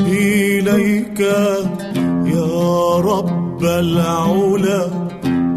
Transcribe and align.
إليك 0.00 1.20
يا 2.34 2.96
رب 2.98 3.64
العلا 3.64 4.88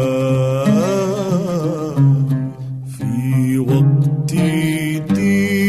في 2.98 3.60
وقت 3.60 4.34
ضيقي. 5.14 5.68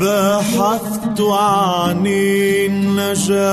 بحثت 0.00 1.20
عن 1.20 2.06
النجاة 2.66 3.52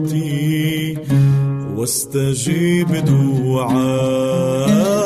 صلاتي 0.00 0.98
واستجيب 1.76 2.90
دعائي. 3.04 4.99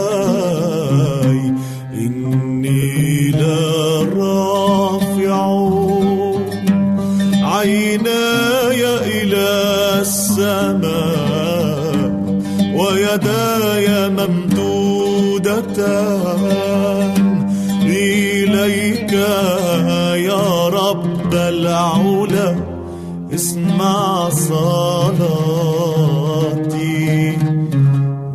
اسمع 23.74 24.28
صلاتي 24.30 25.38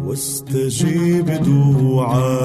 واستجيب 0.05 1.25
دعائي. 1.25 2.38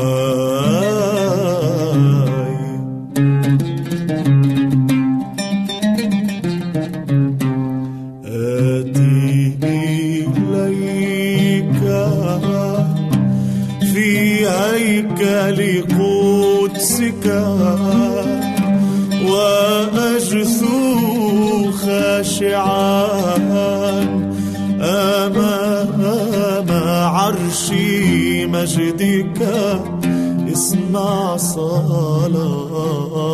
صلاتي 31.54 33.26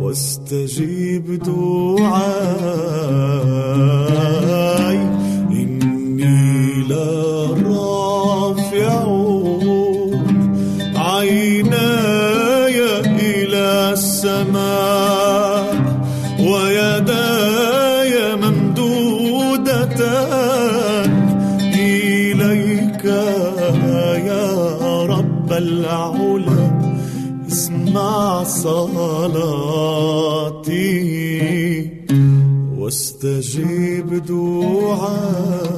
واستجيب 0.00 1.26
دعائي. 1.42 2.91
واستجيب 33.24 34.24
دعاي 34.26 35.71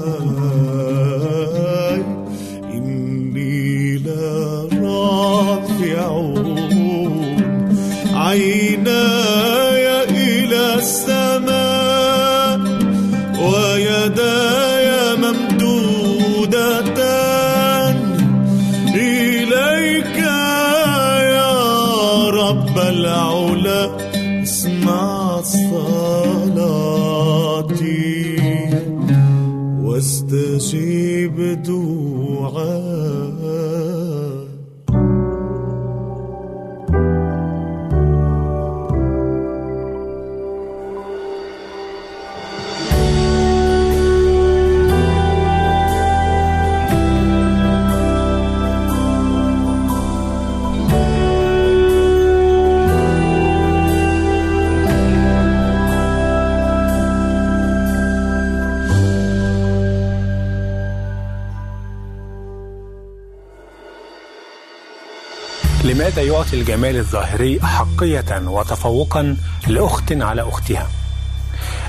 يعطي 66.45 66.61
الجمال 66.61 66.97
الظاهري 66.97 67.61
أحقية 67.65 68.49
وتفوقا 68.49 69.37
لأخت 69.67 70.13
على 70.13 70.43
أختها؟ 70.49 70.89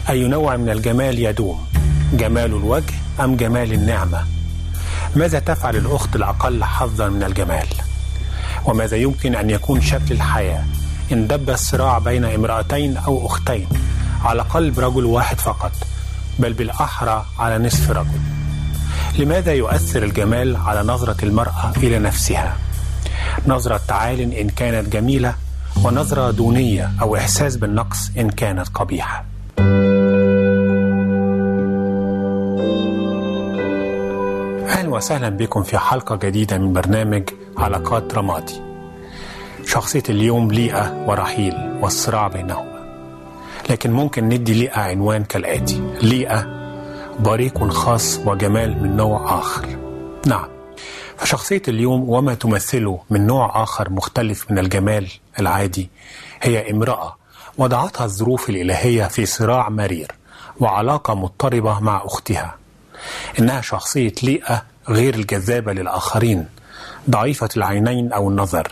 أي 0.10 0.28
نوع 0.28 0.58
من 0.58 0.70
الجمال 0.70 1.20
يدوم؟ 1.20 1.66
جمال 2.14 2.46
الوجه 2.46 2.94
أم 3.20 3.36
جمال 3.36 3.74
النعمة؟ 3.74 4.26
ماذا 5.16 5.40
تفعل 5.40 5.76
الأخت 5.76 6.16
الأقل 6.16 6.64
حظا 6.64 7.10
من 7.10 7.24
الجمال؟ 7.24 7.68
وماذا 8.66 8.98
يمكن 8.98 9.36
أن 9.36 9.50
يكون 9.50 9.82
شكل 9.82 10.12
الحياة 10.12 10.64
إن 11.12 11.28
دب 11.28 11.50
الصراع 11.50 12.00
بين 12.00 12.26
امرأتين 12.26 12.98
أو 12.98 13.26
أختين 13.26 13.68
على 14.24 14.42
قلب 14.42 14.80
رجل 14.80 15.06
واحد 15.06 15.40
فقط 15.40 15.72
بل 16.40 16.54
بالأحرى 16.54 17.26
على 17.40 17.58
نصف 17.58 17.92
رجل 17.92 18.20
لماذا 19.20 19.54
يؤثر 19.54 20.04
الجمال 20.04 20.56
على 20.56 20.84
نظرة 20.84 21.26
المرأة 21.26 21.74
إلى 21.78 22.00
نفسها؟ 22.00 22.58
نظرة 23.48 23.82
تعال 23.88 24.34
إن 24.34 24.50
كانت 24.50 24.90
جميلة 24.94 25.36
ونظرة 25.84 26.32
دونية 26.32 26.92
أو 27.02 27.16
إحساس 27.16 27.56
بالنقص 27.56 28.12
إن 28.18 28.30
كانت 28.30 28.68
قبيحة. 28.68 29.26
أهلا 34.68 34.90
وسهلا 34.90 35.30
بكم 35.30 35.64
في 35.64 35.78
حلقة 35.78 36.16
جديدة 36.16 36.58
من 36.58 36.74
برنامج 36.74 37.24
علاقات 37.58 38.14
رمادي. 38.16 38.62
شخصية 39.66 40.04
اليوم 40.10 40.52
ليئة 40.52 41.06
ورحيل 41.08 41.54
والصراع 41.82 42.28
بينهما. 42.28 42.76
لكن 43.70 43.92
ممكن 43.92 44.30
ندي 44.30 44.54
ليئة 44.54 44.80
عنوان 44.80 45.24
كالآتي. 45.24 45.82
ليئة 46.02 46.48
بريق 47.20 47.68
خاص 47.68 48.20
وجمال 48.26 48.84
من 48.84 48.96
نوع 48.96 49.40
آخر. 49.40 49.66
نعم. 50.28 50.55
فشخصية 51.18 51.62
اليوم 51.68 52.10
وما 52.10 52.34
تمثله 52.34 53.00
من 53.10 53.28
نوع 53.28 53.64
آخر 53.64 53.90
مختلف 53.90 54.52
من 54.52 54.60
الجمال 54.60 55.08
العادي 55.40 55.90
هي 56.42 56.72
امرأة 56.72 57.16
وضعتها 57.58 58.06
الظروف 58.06 58.50
الإلهية 58.50 59.04
في 59.06 59.26
صراع 59.26 59.70
مرير 59.70 60.12
وعلاقة 60.60 61.16
مضطربة 61.16 61.80
مع 61.80 62.02
أختها. 62.06 62.56
إنها 63.40 63.62
شخصية 63.62 64.14
ليئة 64.24 64.64
غير 64.90 65.16
الجذابة 65.16 65.74
للآخرين 65.74 66.46
ضعيفة 67.10 67.50
العينين 67.58 68.14
أو 68.14 68.30
النظر 68.30 68.72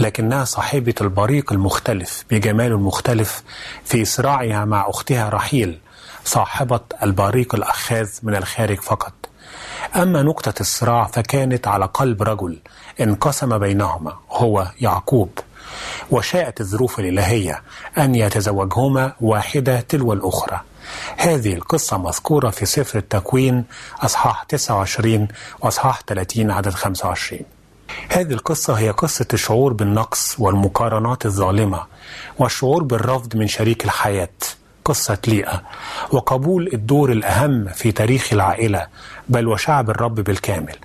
لكنها 0.00 0.44
صاحبة 0.44 0.94
البريق 1.00 1.52
المختلف 1.52 2.24
بجمال 2.30 2.66
المختلف 2.72 3.42
في 3.84 4.04
صراعها 4.04 4.64
مع 4.64 4.90
أختها 4.90 5.28
رحيل 5.28 5.78
صاحبة 6.24 6.80
البريق 7.02 7.54
الأخاذ 7.54 8.10
من 8.22 8.36
الخارج 8.36 8.80
فقط. 8.80 9.12
أما 9.96 10.22
نقطة 10.22 10.54
الصراع 10.60 11.04
فكانت 11.04 11.68
على 11.68 11.84
قلب 11.84 12.22
رجل 12.22 12.58
انقسم 13.00 13.58
بينهما 13.58 14.12
هو 14.30 14.66
يعقوب. 14.80 15.38
وشاءت 16.10 16.60
الظروف 16.60 17.00
الإلهية 17.00 17.62
أن 17.98 18.14
يتزوجهما 18.14 19.12
واحدة 19.20 19.80
تلو 19.80 20.12
الأخرى. 20.12 20.60
هذه 21.16 21.54
القصة 21.54 21.98
مذكورة 21.98 22.50
في 22.50 22.66
سفر 22.66 22.98
التكوين 22.98 23.64
أصحاح 24.00 24.42
29 24.42 25.28
وأصحاح 25.60 26.00
30 26.06 26.50
عدد 26.50 26.70
25 26.70 27.40
هذه 28.08 28.32
القصة 28.32 28.74
هي 28.74 28.90
قصة 28.90 29.26
الشعور 29.32 29.72
بالنقص 29.72 30.36
والمقارنات 30.38 31.26
الظالمة 31.26 31.82
والشعور 32.38 32.82
بالرفض 32.82 33.36
من 33.36 33.46
شريك 33.46 33.84
الحياة. 33.84 34.28
قصة 34.84 35.18
ليئة. 35.26 35.62
وقبول 36.12 36.70
الدور 36.72 37.12
الأهم 37.12 37.68
في 37.68 37.92
تاريخ 37.92 38.32
العائلة 38.32 38.86
بل 39.28 39.48
وشعب 39.48 39.90
الرب 39.90 40.14
بالكامل 40.14 40.76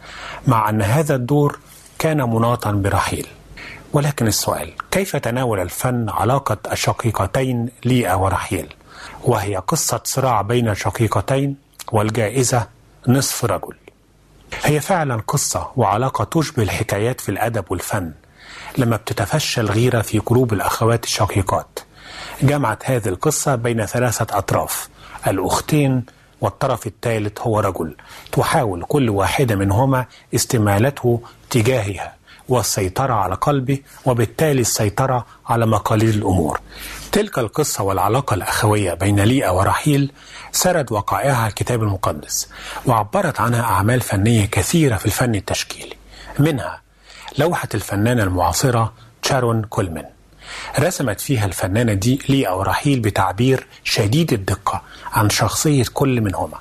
مع 0.48 0.70
أن 0.70 0.82
هذا 0.82 1.16
الدور 1.16 1.60
كان 2.00 2.18
مناطا 2.30 2.72
برحيل. 2.72 3.28
ولكن 3.94 4.28
السؤال 4.28 4.72
كيف 4.92 5.16
تناول 5.16 5.60
الفن 5.60 6.10
علاقة 6.10 6.58
الشقيقتين 6.72 7.70
ليئة 7.86 8.14
ورحيل؟ 8.14 8.74
وهي 9.24 9.56
قصة 9.56 10.02
صراع 10.04 10.42
بين 10.42 10.70
الشقيقتين 10.70 11.56
والجائزة 11.92 12.68
نصف 13.08 13.46
رجل. 13.46 13.76
هي 14.64 14.80
فعلا 14.80 15.22
قصة 15.28 15.72
وعلاقة 15.76 16.24
تشبه 16.24 16.64
الحكايات 16.64 17.22
في 17.22 17.30
الأدب 17.30 17.66
والفن 17.70 18.12
لما 18.78 18.96
بتتفشى 18.96 19.62
الغيرة 19.62 20.02
في 20.02 20.20
قلوب 20.20 20.54
الأخوات 20.54 21.04
الشقيقات. 21.04 21.80
جمعت 22.42 22.90
هذه 22.92 23.08
القصة 23.08 23.56
بين 23.56 23.86
ثلاثة 23.86 24.38
أطراف. 24.38 24.90
الأختين 25.28 26.06
والطرف 26.42 26.88
الثالث 26.88 27.42
هو 27.42 27.60
رجل. 27.60 27.96
تحاول 28.32 28.84
كل 28.88 29.10
واحدة 29.10 29.56
منهما 29.56 30.06
استمالته 30.36 31.22
تجاهها 31.50 32.16
والسيطرة 32.50 33.14
على 33.14 33.36
قلبه 33.36 33.80
وبالتالي 34.06 34.62
السيطرة 34.62 35.26
على 35.48 35.66
مقاليد 35.66 36.10
الأمور. 36.10 36.60
تلك 37.12 37.40
القصة 37.40 37.84
والعلاقة 37.84 38.34
الأخوية 38.34 38.94
بين 38.94 39.20
ليئة 39.20 39.50
ورحيل 39.50 40.12
سرد 40.52 40.92
وقائعها 40.92 41.48
الكتاب 41.48 41.84
المقدس 41.84 42.50
وعبرت 42.86 43.40
عنها 43.42 43.62
أعمال 43.62 44.02
فنية 44.02 44.46
كثيرة 44.46 44.96
في 44.98 45.06
الفن 45.06 45.36
التشكيلي. 45.36 45.96
منها 46.40 46.82
لوحة 47.38 47.70
الفنانة 47.74 48.24
المعاصرة 48.24 48.94
شارون 49.22 49.64
كولمان. 49.64 50.06
رسمت 50.80 51.22
فيها 51.22 51.46
الفنانة 51.46 51.94
دي 51.94 52.20
ليئة 52.30 52.52
ورحيل 52.52 53.00
بتعبير 53.00 53.68
شديد 53.84 54.34
الدقة 54.34 54.82
عن 55.14 55.30
شخصية 55.30 55.86
كل 55.94 56.22
منهما. 56.22 56.58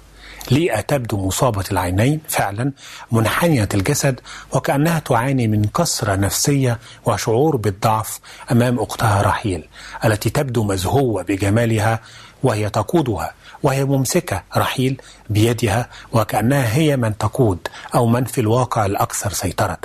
ليئة 0.50 0.80
تبدو 0.80 1.26
مصابة 1.26 1.64
العينين 1.72 2.20
فعلا 2.28 2.72
منحنية 3.12 3.68
الجسد 3.74 4.20
وكأنها 4.52 4.98
تعاني 4.98 5.48
من 5.48 5.64
كسرة 5.64 6.14
نفسية 6.14 6.78
وشعور 7.06 7.56
بالضعف 7.56 8.20
أمام 8.52 8.78
أختها 8.78 9.22
رحيل 9.22 9.68
التي 10.04 10.30
تبدو 10.30 10.64
مزهوة 10.64 11.22
بجمالها 11.22 12.00
وهي 12.42 12.70
تقودها 12.70 13.34
وهي 13.62 13.84
ممسكة 13.84 14.42
رحيل 14.56 15.00
بيدها 15.30 15.88
وكأنها 16.12 16.74
هي 16.74 16.96
من 16.96 17.18
تقود 17.18 17.68
أو 17.94 18.06
من 18.06 18.24
في 18.24 18.40
الواقع 18.40 18.86
الأكثر 18.86 19.32
سيطرة. 19.32 19.78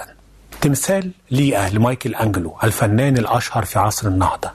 تمثال 0.64 1.12
ليئة 1.32 1.70
لمايكل 1.70 2.16
أنجلو 2.16 2.58
الفنان 2.64 3.18
الأشهر 3.18 3.66
في 3.66 3.80
عصر 3.80 4.08
النهضة. 4.08 4.52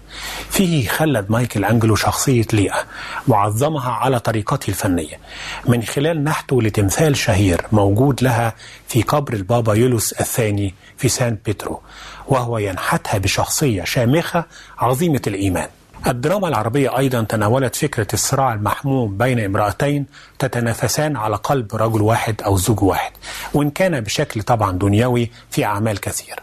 فيه 0.50 0.88
خلد 0.88 1.30
مايكل 1.30 1.64
أنجلو 1.64 1.96
شخصية 1.96 2.46
ليئة 2.52 2.86
وعظمها 3.28 3.90
على 3.90 4.20
طريقته 4.20 4.68
الفنية. 4.70 5.20
من 5.66 5.82
خلال 5.82 6.24
نحته 6.24 6.62
لتمثال 6.62 7.16
شهير 7.16 7.66
موجود 7.72 8.22
لها 8.22 8.54
في 8.88 9.02
قبر 9.02 9.32
البابا 9.32 9.74
يوليوس 9.74 10.12
الثاني 10.12 10.74
في 10.96 11.08
سان 11.08 11.38
بيترو 11.46 11.80
وهو 12.26 12.58
ينحتها 12.58 13.18
بشخصية 13.18 13.84
شامخة 13.84 14.44
عظيمة 14.78 15.22
الإيمان. 15.26 15.68
الدراما 16.06 16.48
العربية 16.48 16.98
أيضا 16.98 17.22
تناولت 17.22 17.76
فكرة 17.76 18.06
الصراع 18.12 18.54
المحموم 18.54 19.16
بين 19.18 19.40
امرأتين 19.44 20.06
تتنافسان 20.38 21.16
على 21.16 21.36
قلب 21.36 21.74
رجل 21.76 22.02
واحد 22.02 22.42
أو 22.42 22.56
زوج 22.56 22.82
واحد 22.82 23.12
وإن 23.54 23.70
كان 23.70 24.00
بشكل 24.00 24.42
طبعا 24.42 24.72
دنيوي 24.78 25.30
في 25.50 25.64
أعمال 25.64 26.00
كثيرة 26.00 26.38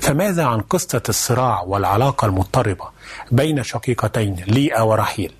فماذا 0.00 0.44
عن 0.44 0.60
قصة 0.60 1.02
الصراع 1.08 1.60
والعلاقة 1.62 2.26
المضطربة 2.26 2.84
بين 3.32 3.62
شقيقتين 3.62 4.34
ليئة 4.46 4.82
ورحيل؟ 4.82 5.32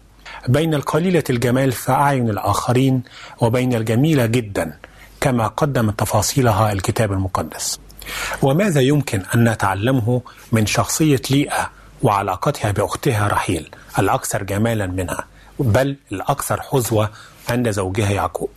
بين 0.48 0.74
القليلة 0.74 1.24
الجمال 1.30 1.72
في 1.72 1.92
أعين 1.92 2.30
الآخرين 2.30 3.02
وبين 3.40 3.74
الجميلة 3.74 4.26
جدا 4.26 4.78
كما 5.20 5.46
قدم 5.46 5.90
تفاصيلها 5.90 6.72
الكتاب 6.72 7.12
المقدس. 7.12 7.78
وماذا 8.42 8.80
يمكن 8.80 9.22
أن 9.34 9.48
نتعلمه 9.48 10.22
من 10.52 10.66
شخصية 10.66 11.22
ليئة 11.30 11.70
وعلاقتها 12.02 12.70
بأختها 12.70 13.28
رحيل 13.28 13.70
الأكثر 13.98 14.42
جمالا 14.42 14.86
منها 14.86 15.24
بل 15.58 15.96
الأكثر 16.12 16.60
حظوة 16.60 17.10
عند 17.48 17.70
زوجها 17.70 18.10
يعقوب. 18.10 18.50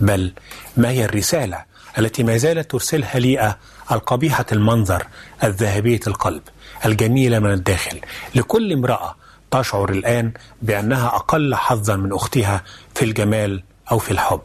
بل 0.00 0.32
ما 0.76 0.90
هي 0.90 1.04
الرسالة 1.04 1.64
التي 1.98 2.22
ما 2.22 2.36
زالت 2.36 2.70
ترسلها 2.70 3.18
ليئة 3.18 3.58
القبيحة 3.92 4.46
المنظر 4.52 5.06
الذهبية 5.44 6.00
القلب 6.06 6.42
الجميلة 6.84 7.38
من 7.38 7.52
الداخل. 7.52 8.00
لكل 8.34 8.72
امرأة 8.72 9.16
تشعر 9.50 9.90
الآن 9.90 10.32
بأنها 10.62 11.06
أقل 11.06 11.54
حظا 11.54 11.96
من 11.96 12.12
أختها 12.12 12.62
في 12.94 13.04
الجمال 13.04 13.62
أو 13.92 13.98
في 13.98 14.10
الحب. 14.10 14.40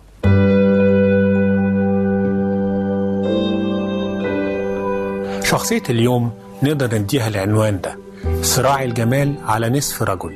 شخصية 5.43 5.83
اليوم 5.89 6.31
نقدر 6.63 6.97
نديها 6.97 7.27
العنوان 7.27 7.81
ده. 7.81 8.08
صراع 8.41 8.83
الجمال 8.83 9.35
على 9.45 9.69
نصف 9.69 10.03
رجل 10.03 10.35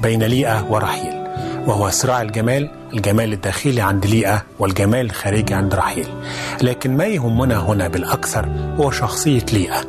بين 0.00 0.22
ليئة 0.22 0.66
ورحيل 0.70 1.22
وهو 1.66 1.90
صراع 1.90 2.22
الجمال 2.22 2.70
الجمال 2.92 3.32
الداخلي 3.32 3.80
عند 3.80 4.06
ليئة 4.06 4.42
والجمال 4.58 5.06
الخارجي 5.06 5.54
عند 5.54 5.74
رحيل. 5.74 6.08
لكن 6.62 6.96
ما 6.96 7.04
يهمنا 7.04 7.58
هنا 7.58 7.88
بالأكثر 7.88 8.48
هو 8.76 8.90
شخصية 8.90 9.46
ليئة 9.52 9.84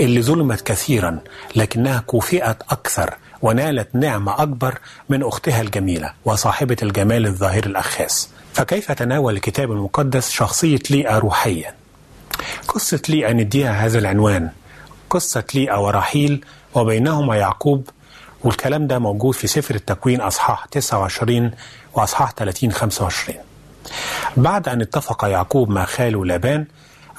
اللي 0.00 0.22
ظلمت 0.22 0.60
كثيرا 0.60 1.18
لكنها 1.56 2.00
كوفئت 2.06 2.62
أكثر 2.70 3.14
ونالت 3.42 3.88
نعمة 3.94 4.42
أكبر 4.42 4.78
من 5.08 5.22
أختها 5.22 5.60
الجميلة 5.60 6.12
وصاحبة 6.24 6.76
الجمال 6.82 7.26
الظاهر 7.26 7.66
الأخاس. 7.66 8.28
فكيف 8.52 8.92
تناول 8.92 9.34
الكتاب 9.34 9.72
المقدس 9.72 10.30
شخصية 10.30 10.80
ليئة 10.90 11.18
روحيا؟ 11.18 11.74
قصة 12.68 13.02
ليئة 13.08 13.32
نديها 13.32 13.86
هذا 13.86 13.98
العنوان. 13.98 14.50
قصة 15.10 15.44
ليئة 15.54 15.80
ورحيل 15.80 16.44
وبينهما 16.74 17.36
يعقوب 17.36 17.88
والكلام 18.44 18.86
ده 18.86 18.98
موجود 18.98 19.34
في 19.34 19.46
سفر 19.46 19.74
التكوين 19.74 20.20
أصحاح 20.20 20.66
29 20.66 21.50
وأصحاح 21.94 22.32
30 22.32 22.72
25 22.72 23.38
بعد 24.36 24.68
أن 24.68 24.80
اتفق 24.80 25.24
يعقوب 25.24 25.70
مع 25.70 25.84
خاله 25.84 26.24
لابان 26.24 26.66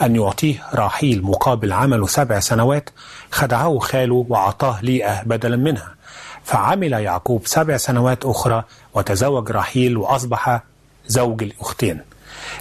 أن 0.01 0.15
يعطيه 0.15 0.63
راحيل 0.73 1.23
مقابل 1.23 1.73
عمله 1.73 2.07
سبع 2.07 2.39
سنوات 2.39 2.89
خدعه 3.31 3.79
خاله 3.79 4.25
وأعطاه 4.29 4.81
ليئة 4.81 5.23
بدلا 5.23 5.55
منها. 5.55 5.95
فعمل 6.43 6.93
يعقوب 6.93 7.41
سبع 7.47 7.77
سنوات 7.77 8.25
أخرى 8.25 8.63
وتزوج 8.93 9.51
راحيل 9.51 9.97
وأصبح 9.97 10.61
زوج 11.07 11.43
الأختين. 11.43 11.99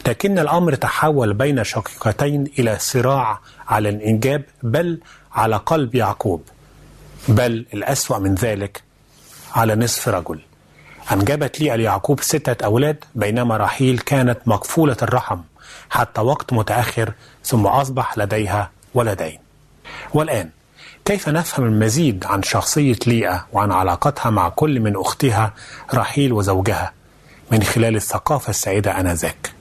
لكن 0.08 0.38
الأمر 0.38 0.74
تحول 0.74 1.34
بين 1.34 1.64
شقيقتين 1.64 2.44
إلى 2.58 2.76
صراع 2.78 3.38
على 3.68 3.88
الإنجاب 3.88 4.42
بل 4.62 5.00
على 5.32 5.56
قلب 5.56 5.94
يعقوب. 5.94 6.42
بل 7.28 7.66
الأسوأ 7.74 8.18
من 8.18 8.34
ذلك 8.34 8.82
على 9.54 9.74
نصف 9.74 10.08
رجل. 10.08 10.40
أنجبت 11.12 11.60
لي 11.60 11.76
ليعقوب 11.76 12.20
ستة 12.20 12.64
أولاد 12.64 13.04
بينما 13.14 13.56
راحيل 13.56 13.98
كانت 13.98 14.38
مكفولة 14.46 14.96
الرحم 15.02 15.40
حتى 15.90 16.20
وقت 16.20 16.52
متأخر 16.52 17.12
ثم 17.44 17.66
أصبح 17.66 18.18
لديها 18.18 18.70
ولدين. 18.94 19.38
والآن 20.14 20.50
كيف 21.04 21.28
نفهم 21.28 21.66
المزيد 21.66 22.26
عن 22.26 22.42
شخصية 22.42 22.98
ليئة 23.06 23.46
وعن 23.52 23.72
علاقتها 23.72 24.30
مع 24.30 24.48
كل 24.48 24.80
من 24.80 24.96
أختها 24.96 25.54
رحيل 25.94 26.32
وزوجها؟ 26.32 26.92
من 27.50 27.62
خلال 27.62 27.96
الثقافة 27.96 28.50
السائدة 28.50 29.00
آنذاك. 29.00 29.52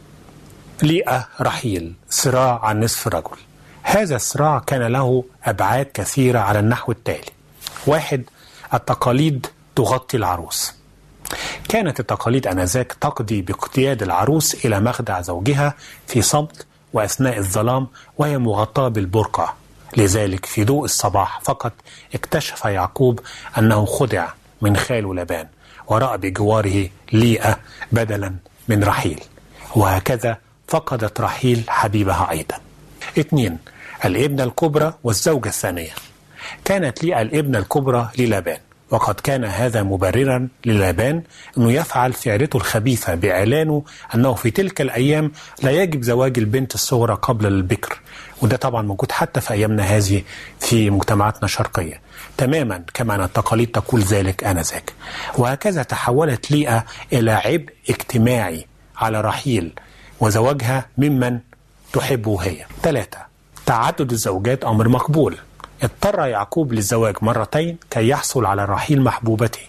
ليئة 0.83 1.27
رحيل 1.41 1.93
صراع 2.09 2.65
عن 2.65 2.79
نصف 2.83 3.07
رجل. 3.07 3.37
هذا 3.83 4.15
الصراع 4.15 4.59
كان 4.59 4.81
له 4.81 5.23
أبعاد 5.43 5.85
كثيرة 5.93 6.39
على 6.39 6.59
النحو 6.59 6.91
التالي. 6.91 7.36
واحد 7.87 8.23
التقاليد 8.73 9.47
تغطي 9.75 10.17
العروس. 10.17 10.73
كانت 11.69 11.99
التقاليد 11.99 12.47
آنذاك 12.47 12.93
تقضي 13.01 13.41
باقتياد 13.41 14.03
العروس 14.03 14.65
إلى 14.65 14.79
مخدع 14.79 15.21
زوجها 15.21 15.73
في 16.07 16.21
صمت 16.21 16.65
وأثناء 16.93 17.37
الظلام 17.37 17.87
وهي 18.17 18.37
مغطاة 18.37 18.87
بالبرقع 18.87 19.53
لذلك 19.97 20.45
في 20.45 20.63
ضوء 20.63 20.85
الصباح 20.85 21.41
فقط 21.43 21.73
اكتشف 22.15 22.65
يعقوب 22.65 23.19
أنه 23.57 23.85
خدع 23.85 24.27
من 24.61 24.77
خاله 24.77 25.15
لبان 25.15 25.47
ورأى 25.87 26.17
بجواره 26.17 26.89
ليئة 27.13 27.59
بدلا 27.91 28.35
من 28.67 28.83
رحيل. 28.83 29.19
وهكذا 29.75 30.37
فقدت 30.67 31.21
رحيل 31.21 31.63
حبيبها 31.67 32.31
أيضا. 32.31 32.55
اثنين 33.19 33.57
الابنة 34.05 34.43
الكبرى 34.43 34.93
والزوجة 35.03 35.49
الثانية. 35.49 35.91
كانت 36.65 37.03
ليئة 37.03 37.21
الابنة 37.21 37.59
الكبرى 37.59 38.09
للابان 38.17 38.57
وقد 38.91 39.15
كان 39.15 39.45
هذا 39.45 39.83
مبررا 39.83 40.47
للابان 40.65 41.23
إنه 41.57 41.71
يفعل 41.71 42.13
فعلته 42.13 42.57
الخبيثة 42.57 43.15
بإعلانه 43.15 43.83
أنه 44.15 44.33
في 44.33 44.51
تلك 44.51 44.81
الأيام 44.81 45.31
لا 45.63 45.71
يجب 45.71 46.01
زواج 46.01 46.39
البنت 46.39 46.75
الصغرى 46.75 47.13
قبل 47.13 47.45
البكر. 47.45 47.99
وده 48.41 48.57
طبعا 48.57 48.81
موجود 48.81 49.11
حتى 49.11 49.41
في 49.41 49.53
أيامنا 49.53 49.83
هذه 49.83 50.23
في 50.59 50.89
مجتمعاتنا 50.89 51.43
الشرقية. 51.45 52.01
تماما 52.37 52.83
كما 52.93 53.15
أن 53.15 53.21
التقاليد 53.21 53.71
تقول 53.71 54.01
ذلك 54.01 54.43
آنذاك. 54.43 54.93
وهكذا 55.37 55.83
تحولت 55.83 56.51
ليئة 56.51 56.85
إلى 57.13 57.31
عبء 57.31 57.69
اجتماعي 57.89 58.65
على 58.97 59.21
رحيل 59.21 59.71
وزواجها 60.19 60.85
ممن 60.97 61.39
تحبه 61.93 62.41
هي. 62.41 62.65
ثلاثة 62.83 63.17
تعدد 63.65 64.11
الزوجات 64.11 64.63
أمر 64.63 64.87
مقبول. 64.87 65.37
اضطر 65.83 66.25
يعقوب 66.25 66.73
للزواج 66.73 67.15
مرتين 67.21 67.77
كي 67.89 68.07
يحصل 68.07 68.45
على 68.45 68.65
رحيل 68.65 69.01
محبوبته. 69.01 69.61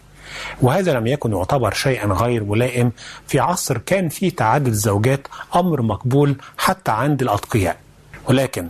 وهذا 0.62 0.92
لم 0.92 1.06
يكن 1.06 1.32
يعتبر 1.32 1.74
شيئا 1.74 2.06
غير 2.06 2.44
ملائم 2.44 2.92
في 3.26 3.40
عصر 3.40 3.78
كان 3.78 4.08
فيه 4.08 4.30
تعدد 4.30 4.66
الزوجات 4.66 5.26
أمر 5.56 5.82
مقبول 5.82 6.36
حتى 6.58 6.90
عند 6.90 7.22
الأتقياء. 7.22 7.76
ولكن 8.28 8.68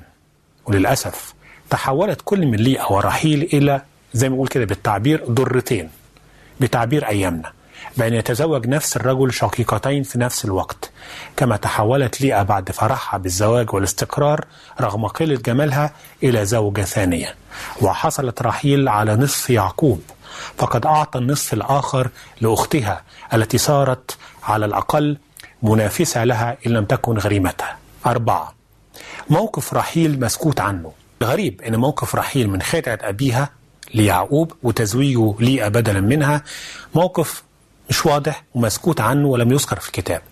وللأسف 0.66 1.34
تحولت 1.70 2.20
كل 2.24 2.46
من 2.46 2.58
ليئة 2.58 2.92
ورحيل 2.92 3.42
إلى 3.52 3.82
زي 4.12 4.28
ما 4.28 4.34
بقول 4.34 4.48
كده 4.48 4.64
بالتعبير 4.64 5.24
ضرتين 5.30 5.90
بتعبير 6.60 7.08
أيامنا. 7.08 7.52
بأن 7.96 8.14
يتزوج 8.14 8.66
نفس 8.66 8.96
الرجل 8.96 9.32
شقيقتين 9.32 10.02
في 10.02 10.18
نفس 10.18 10.44
الوقت 10.44 10.90
كما 11.36 11.56
تحولت 11.56 12.20
ليئة 12.20 12.42
بعد 12.42 12.70
فرحها 12.70 13.18
بالزواج 13.18 13.74
والاستقرار 13.74 14.44
رغم 14.80 15.06
قلة 15.06 15.36
جمالها 15.36 15.92
إلى 16.22 16.44
زوجة 16.44 16.82
ثانية. 16.82 17.34
وحصلت 17.82 18.42
رحيل 18.42 18.88
على 18.88 19.16
نصف 19.16 19.50
يعقوب 19.50 20.02
فقد 20.58 20.86
أعطى 20.86 21.18
النصف 21.18 21.52
الآخر 21.54 22.10
لأختها 22.40 23.02
التي 23.34 23.58
صارت 23.58 24.16
على 24.42 24.66
الأقل 24.66 25.18
منافسة 25.62 26.24
لها 26.24 26.56
إن 26.66 26.72
لم 26.72 26.84
تكن 26.84 27.18
غريمتها. 27.18 27.78
أربعة 28.06 28.54
موقف 29.30 29.74
رحيل 29.74 30.20
مسكوت 30.20 30.60
عنه. 30.60 30.92
غريب 31.22 31.62
أن 31.62 31.76
موقف 31.76 32.14
رحيل 32.14 32.50
من 32.50 32.62
خدعة 32.62 32.98
أبيها 33.02 33.50
ليعقوب 33.94 34.52
وتزويجه 34.62 35.34
ليئة 35.40 35.68
بدلا 35.68 36.00
منها 36.00 36.42
موقف 36.94 37.42
مش 37.90 38.06
واضح 38.06 38.44
ومسكوت 38.54 39.00
عنه 39.00 39.28
ولم 39.28 39.52
يذكر 39.52 39.80
في 39.80 39.86
الكتاب. 39.86 40.22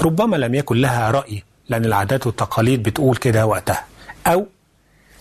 ربما 0.00 0.36
لم 0.36 0.54
يكن 0.54 0.76
لها 0.76 1.10
رأي 1.10 1.42
لأن 1.68 1.84
العادات 1.84 2.26
والتقاليد 2.26 2.82
بتقول 2.82 3.16
كده 3.16 3.46
وقتها. 3.46 3.84
أو 4.26 4.46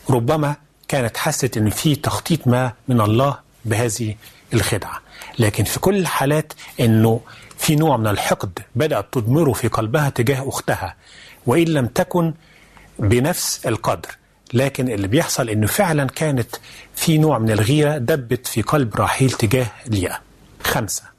ربما 0.10 0.56
كانت 0.88 1.18
حست 1.18 1.58
أن 1.58 1.70
في 1.70 1.96
تخطيط 1.96 2.48
ما 2.48 2.74
من 2.88 3.02
الله 3.02 3.38
بهذه 3.66 4.16
الخدعة. 4.54 5.02
لكن 5.40 5.64
في 5.64 5.80
كل 5.80 5.98
الحالات 5.98 6.54
أنه 6.80 7.22
في 7.58 7.76
نوع 7.76 7.98
من 7.98 8.08
الحقد 8.08 8.60
بدأت 8.76 9.06
تضمره 9.12 9.54
في 9.54 9.68
قلبها 9.68 10.10
تجاه 10.10 10.50
أختها 10.50 10.96
وإن 11.46 11.68
لم 11.68 11.86
تكن 11.88 12.34
بنفس 13.00 13.66
القدر. 13.66 14.10
لكن 14.54 14.90
اللي 14.90 15.08
بيحصل 15.08 15.50
أنه 15.50 15.68
فعلا 15.68 16.06
كانت 16.08 16.56
في 16.96 17.18
نوع 17.18 17.38
من 17.40 17.52
الغيرة 17.52 17.98
دبت 17.98 18.48
في 18.48 18.62
قلب 18.62 18.96
راحيل 18.96 19.32
تجاه 19.32 19.68
ليئة. 19.88 20.20
خمسة. 20.64 21.13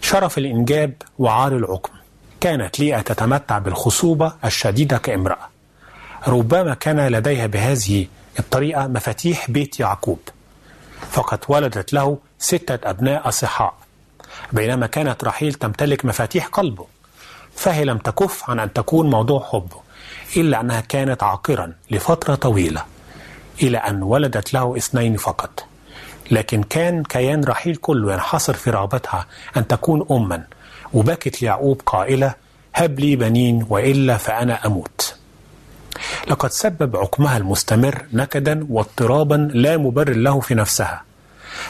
شرف 0.00 0.38
الإنجاب 0.38 0.92
وعار 1.18 1.56
العقم 1.56 1.92
كانت 2.40 2.80
ليئة 2.80 3.00
تتمتع 3.00 3.58
بالخصوبة 3.58 4.32
الشديدة 4.44 4.98
كامرأة. 4.98 5.48
ربما 6.28 6.74
كان 6.74 7.08
لديها 7.08 7.46
بهذه 7.46 8.06
الطريقة 8.38 8.86
مفاتيح 8.86 9.50
بيت 9.50 9.80
يعقوب. 9.80 10.18
فقد 11.10 11.38
ولدت 11.48 11.92
له 11.92 12.18
ستة 12.38 12.90
أبناء 12.90 13.28
أصحاء. 13.28 13.74
بينما 14.52 14.86
كانت 14.86 15.24
رحيل 15.24 15.54
تمتلك 15.54 16.04
مفاتيح 16.04 16.46
قلبه. 16.46 16.86
فهي 17.56 17.84
لم 17.84 17.98
تكف 17.98 18.50
عن 18.50 18.60
أن 18.60 18.72
تكون 18.72 19.10
موضوع 19.10 19.48
حبه 19.52 19.80
إلا 20.36 20.60
أنها 20.60 20.80
كانت 20.80 21.22
عاقرا 21.22 21.72
لفترة 21.90 22.34
طويلة. 22.34 22.84
إلى 23.62 23.78
أن 23.78 24.02
ولدت 24.02 24.54
له 24.54 24.76
اثنين 24.76 25.16
فقط. 25.16 25.64
لكن 26.30 26.62
كان 26.62 27.02
كيان 27.02 27.44
رحيل 27.44 27.76
كله 27.76 28.12
ينحصر 28.12 28.54
في 28.54 28.70
رغبتها 28.70 29.26
أن 29.56 29.66
تكون 29.66 30.06
أما. 30.10 30.44
وبكت 30.92 31.42
ليعقوب 31.42 31.82
قائلة 31.86 32.34
هب 32.74 33.00
لي 33.00 33.16
بنين 33.16 33.66
وإلا 33.68 34.16
فأنا 34.16 34.66
أموت. 34.66 35.14
لقد 36.28 36.50
سبب 36.50 36.96
عقمها 36.96 37.36
المستمر 37.36 38.02
نكدا 38.12 38.66
واضطرابا 38.70 39.50
لا 39.54 39.76
مبرر 39.76 40.16
له 40.16 40.40
في 40.40 40.54
نفسها. 40.54 41.02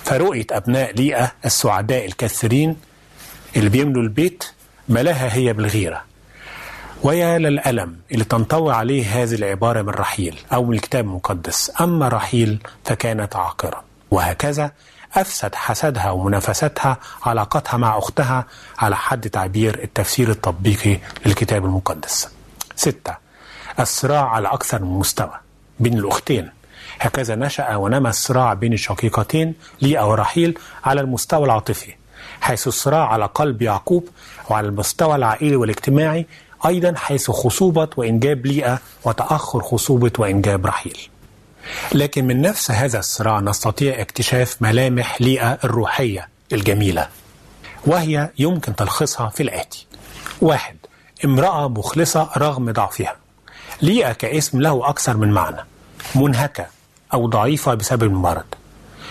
فرؤية 0.03 0.47
أبناء 0.51 0.93
ليئة 0.95 1.33
السعداء 1.45 2.07
الكثيرين 2.07 2.77
اللي 3.57 3.69
بيملوا 3.71 4.03
البيت 4.03 4.45
ملاها 4.89 5.35
هي 5.35 5.53
بالغيرة. 5.53 6.03
ويا 7.03 7.39
للألم 7.39 7.97
اللي 8.13 8.25
تنطوي 8.25 8.73
عليه 8.75 9.23
هذه 9.23 9.35
العبارة 9.35 9.83
من 9.83 9.89
رحيل 9.89 10.39
أو 10.53 10.65
من 10.65 10.75
الكتاب 10.75 11.05
المقدس. 11.05 11.73
أما 11.81 12.09
رحيل 12.09 12.59
فكانت 12.85 13.37
عاقرة. 13.37 13.90
وهكذا 14.11 14.73
أفسد 15.15 15.55
حسدها 15.55 16.11
ومنافستها 16.11 16.97
علاقتها 17.23 17.77
مع 17.77 17.99
أختها 17.99 18.45
على 18.79 18.97
حد 18.97 19.31
تعبير 19.31 19.83
التفسير 19.85 20.31
التطبيقي 20.31 20.99
للكتاب 21.27 21.65
المقدس. 21.65 22.29
ستة 22.77 23.17
الصراع 23.81 24.29
على 24.29 24.49
أكثر 24.49 24.83
من 24.83 24.99
مستوى 24.99 25.33
بين 25.81 25.99
الأختين. 25.99 26.51
هكذا 27.01 27.35
نشأ 27.35 27.77
ونمى 27.77 28.09
الصراع 28.11 28.55
بين 28.55 28.73
الشقيقتين 28.73 29.55
ليئة 29.83 30.11
ورحيل 30.11 30.59
على 30.85 31.01
المستوى 31.01 31.45
العاطفي 31.45 31.95
حيث 32.41 32.69
الصراع 32.69 33.09
على 33.09 33.25
قلب 33.27 33.63
يعقوب 33.63 34.09
وعلى 34.51 34.69
المستوى 34.69 35.17
العائلي 35.17 35.57
والاجتماعي 35.57 36.27
أيضا 36.67 36.95
حيث 36.97 37.31
خصوبة 37.31 37.89
وإنجاب 37.97 38.47
ليئة 38.47 38.79
وتأخر 39.05 39.63
خصوبة 39.63 40.13
وإنجاب 40.19 40.67
رحيل. 40.67 40.99
لكن 41.93 42.27
من 42.27 42.41
نفس 42.43 42.71
هذا 42.71 42.99
الصراع 42.99 43.41
نستطيع 43.41 44.01
اكتشاف 44.01 44.57
ملامح 44.63 45.21
ليئة 45.21 45.59
الروحية 45.65 46.29
الجميلة 46.53 47.09
وهي 47.87 48.31
يمكن 48.39 48.77
تلخيصها 48.77 49.29
في 49.29 49.43
الآتي. 49.43 49.87
واحد 50.41 50.77
امرأة 51.25 51.69
مخلصة 51.69 52.31
رغم 52.37 52.71
ضعفها. 52.71 53.17
ليئة 53.83 54.13
كاسم 54.13 54.61
له 54.61 54.89
أكثر 54.89 55.17
من 55.17 55.31
معنى 55.33 55.65
منهكة 56.15 56.67
أو 57.15 57.27
ضعيفة 57.29 57.75
بسبب 57.75 58.03
المرض. 58.03 58.45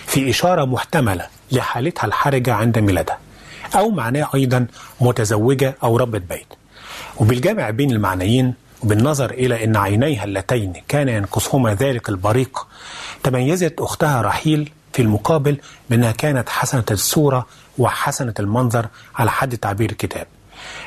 في 0.06 0.30
إشارة 0.30 0.64
محتملة 0.64 1.26
لحالتها 1.52 2.06
الحرجة 2.06 2.54
عند 2.54 2.78
ميلادها 2.78 3.18
أو 3.74 3.90
معناه 3.90 4.28
أيضا 4.34 4.66
متزوجة 5.00 5.76
أو 5.82 5.96
ربة 5.96 6.18
بيت. 6.18 6.46
وبالجمع 7.16 7.70
بين 7.70 7.90
المعنيين 7.90 8.54
وبالنظر 8.82 9.30
إلى 9.30 9.64
أن 9.64 9.76
عينيها 9.76 10.24
اللتين 10.24 10.72
كان 10.88 11.08
ينقصهما 11.08 11.74
ذلك 11.74 12.08
البريق 12.08 12.66
تميزت 13.22 13.74
أختها 13.80 14.22
رحيل 14.22 14.72
في 14.92 15.02
المقابل 15.02 15.56
بأنها 15.90 16.12
كانت 16.12 16.48
حسنة 16.48 16.84
الصورة 16.90 17.46
وحسنة 17.78 18.34
المنظر 18.40 18.86
على 19.16 19.30
حد 19.30 19.56
تعبير 19.58 19.90
الكتاب. 19.90 20.26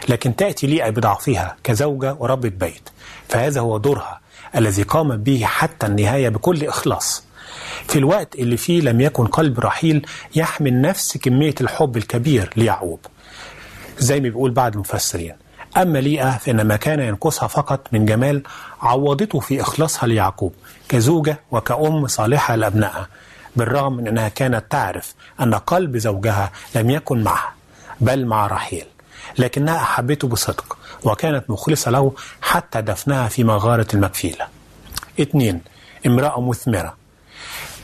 لكن 0.09 0.35
تأتي 0.35 0.67
ليئة 0.67 0.89
بضعفها 0.89 1.55
كزوجة 1.63 2.15
وربة 2.19 2.49
بيت 2.49 2.89
فهذا 3.29 3.61
هو 3.61 3.77
دورها 3.77 4.19
الذي 4.55 4.83
قامت 4.83 5.19
به 5.19 5.41
حتى 5.45 5.85
النهاية 5.85 6.29
بكل 6.29 6.65
إخلاص. 6.67 7.23
في 7.87 7.99
الوقت 7.99 8.35
اللي 8.35 8.57
فيه 8.57 8.81
لم 8.81 9.01
يكن 9.01 9.25
قلب 9.27 9.59
رحيل 9.59 10.05
يحمل 10.35 10.81
نفس 10.81 11.17
كمية 11.17 11.55
الحب 11.61 11.97
الكبير 11.97 12.49
ليعقوب. 12.55 12.99
زي 13.99 14.15
ما 14.19 14.29
بيقول 14.29 14.51
بعض 14.51 14.73
المفسرين 14.73 15.33
أما 15.77 15.99
ليئة 15.99 16.37
فإن 16.37 16.61
ما 16.61 16.75
كان 16.75 16.99
ينقصها 16.99 17.47
فقط 17.47 17.87
من 17.91 18.05
جمال 18.05 18.43
عوضته 18.81 19.39
في 19.39 19.61
إخلاصها 19.61 20.07
ليعقوب 20.07 20.53
كزوجة 20.89 21.39
وكأم 21.51 22.07
صالحة 22.07 22.55
لأبنائها 22.55 23.07
بالرغم 23.55 23.93
من 23.93 24.07
أنها 24.07 24.29
كانت 24.29 24.63
تعرف 24.69 25.13
أن 25.41 25.53
قلب 25.55 25.97
زوجها 25.97 26.51
لم 26.75 26.89
يكن 26.89 27.23
معها 27.23 27.53
بل 28.01 28.25
مع 28.25 28.47
رحيل 28.47 28.85
لكنها 29.37 29.77
أحبته 29.77 30.27
بصدق 30.27 30.77
وكانت 31.03 31.49
مخلصة 31.49 31.91
له 31.91 32.13
حتى 32.41 32.81
دفنها 32.81 33.27
في 33.27 33.43
مغارة 33.43 33.87
المكفيلة. 33.93 34.47
اثنين 35.21 35.61
امرأة 36.05 36.41
مثمرة. 36.41 36.95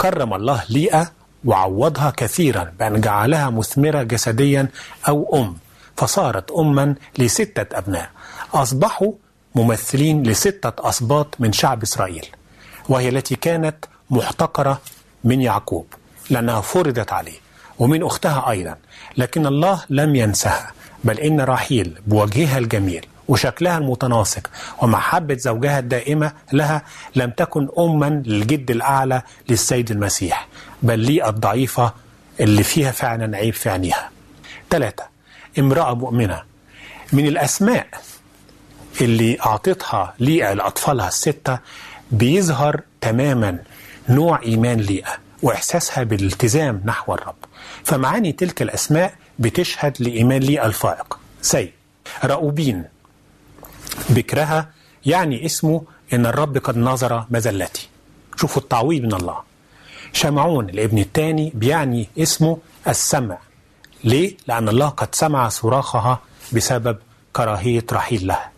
كرم 0.02 0.34
الله 0.34 0.64
ليئة 0.70 1.12
وعوضها 1.46 2.10
كثيرا 2.18 2.72
بأن 2.80 3.02
جعلها 3.02 3.50
مثمرة 3.50 4.04
جسديا 4.04 4.68
أو 5.08 5.36
أم. 5.42 5.56
فصارت 6.00 6.52
أما 6.52 6.96
لستة 7.18 7.78
أبناء. 7.78 8.10
أصبحوا 8.54 9.12
ممثلين 9.56 10.24
لستة 10.24 10.90
أسباط 10.90 11.36
من 11.40 11.52
شعب 11.52 11.84
إسرائيل 11.84 12.26
وهي 12.90 13.10
التي 13.10 13.36
كانت 13.36 13.86
محتقرة 14.10 14.82
من 15.24 15.42
يعقوب 15.42 15.86
لأنها 16.30 16.62
فرضت 16.62 17.14
عليه 17.14 17.40
ومن 17.80 18.04
أختها 18.04 18.50
أيضا. 18.50 18.76
لكن 19.18 19.46
الله 19.48 19.84
لم 19.90 20.16
ينسها 20.16 20.72
بل 21.04 21.20
إن 21.20 21.42
راحيل 21.42 22.00
بوجهها 22.08 22.58
الجميل 22.58 23.06
وشكلها 23.28 23.78
المتناسق 23.78 24.50
ومحبة 24.82 25.36
زوجها 25.38 25.80
الدائمة 25.80 26.32
لها 26.54 26.82
لم 27.16 27.30
تكن 27.30 27.70
أما 27.80 28.06
للجد 28.26 28.72
الأعلى 28.72 29.22
للسيد 29.50 29.92
المسيح 29.92 30.48
بل 30.84 31.00
لي 31.00 31.30
الضعيفة 31.30 31.94
اللي 32.40 32.64
فيها 32.64 32.92
فعلا 32.92 33.38
عيب 33.38 33.54
في 33.54 33.70
عينيها. 33.70 34.10
ثلاثة 34.70 35.04
امرأة 35.60 35.94
مؤمنة. 35.94 36.44
من 37.14 37.28
الأسماء 37.28 37.88
اللي 39.02 39.38
أعطتها 39.46 40.14
ليئة 40.20 40.54
لأطفالها 40.54 41.08
الستة 41.08 41.60
بيظهر 42.12 42.82
تماما 43.02 43.58
نوع 44.10 44.42
إيمان 44.42 44.80
ليئة 44.80 45.18
وإحساسها 45.42 46.04
بالالتزام 46.04 46.82
نحو 46.86 47.14
الرب. 47.14 47.36
فمعاني 47.84 48.32
تلك 48.32 48.62
الأسماء 48.62 49.14
بتشهد 49.40 49.98
لإيمان 50.00 50.42
ليئة 50.42 50.66
الفائق. 50.66 51.20
زي 51.44 51.72
رأوبين 52.24 52.86
بكرها 54.10 54.70
يعني 55.06 55.46
اسمه 55.46 55.82
إن 56.14 56.26
الرب 56.26 56.58
قد 56.58 56.78
نظر 56.78 57.26
مذلتي. 57.30 57.90
شوفوا 58.36 58.62
التعويض 58.62 59.04
من 59.04 59.14
الله. 59.14 59.38
شمعون 60.14 60.70
الابن 60.70 60.98
الثاني 60.98 61.52
بيعني 61.56 62.10
اسمه 62.18 62.58
السمع. 62.88 63.38
ليه؟ 64.04 64.38
لأن 64.48 64.70
الله 64.70 64.90
قد 64.90 65.16
سمع 65.16 65.50
صراخها 65.50 66.20
بسبب 66.54 66.98
كراهية 67.34 67.86
رحيل 67.92 68.28
لها 68.28 68.52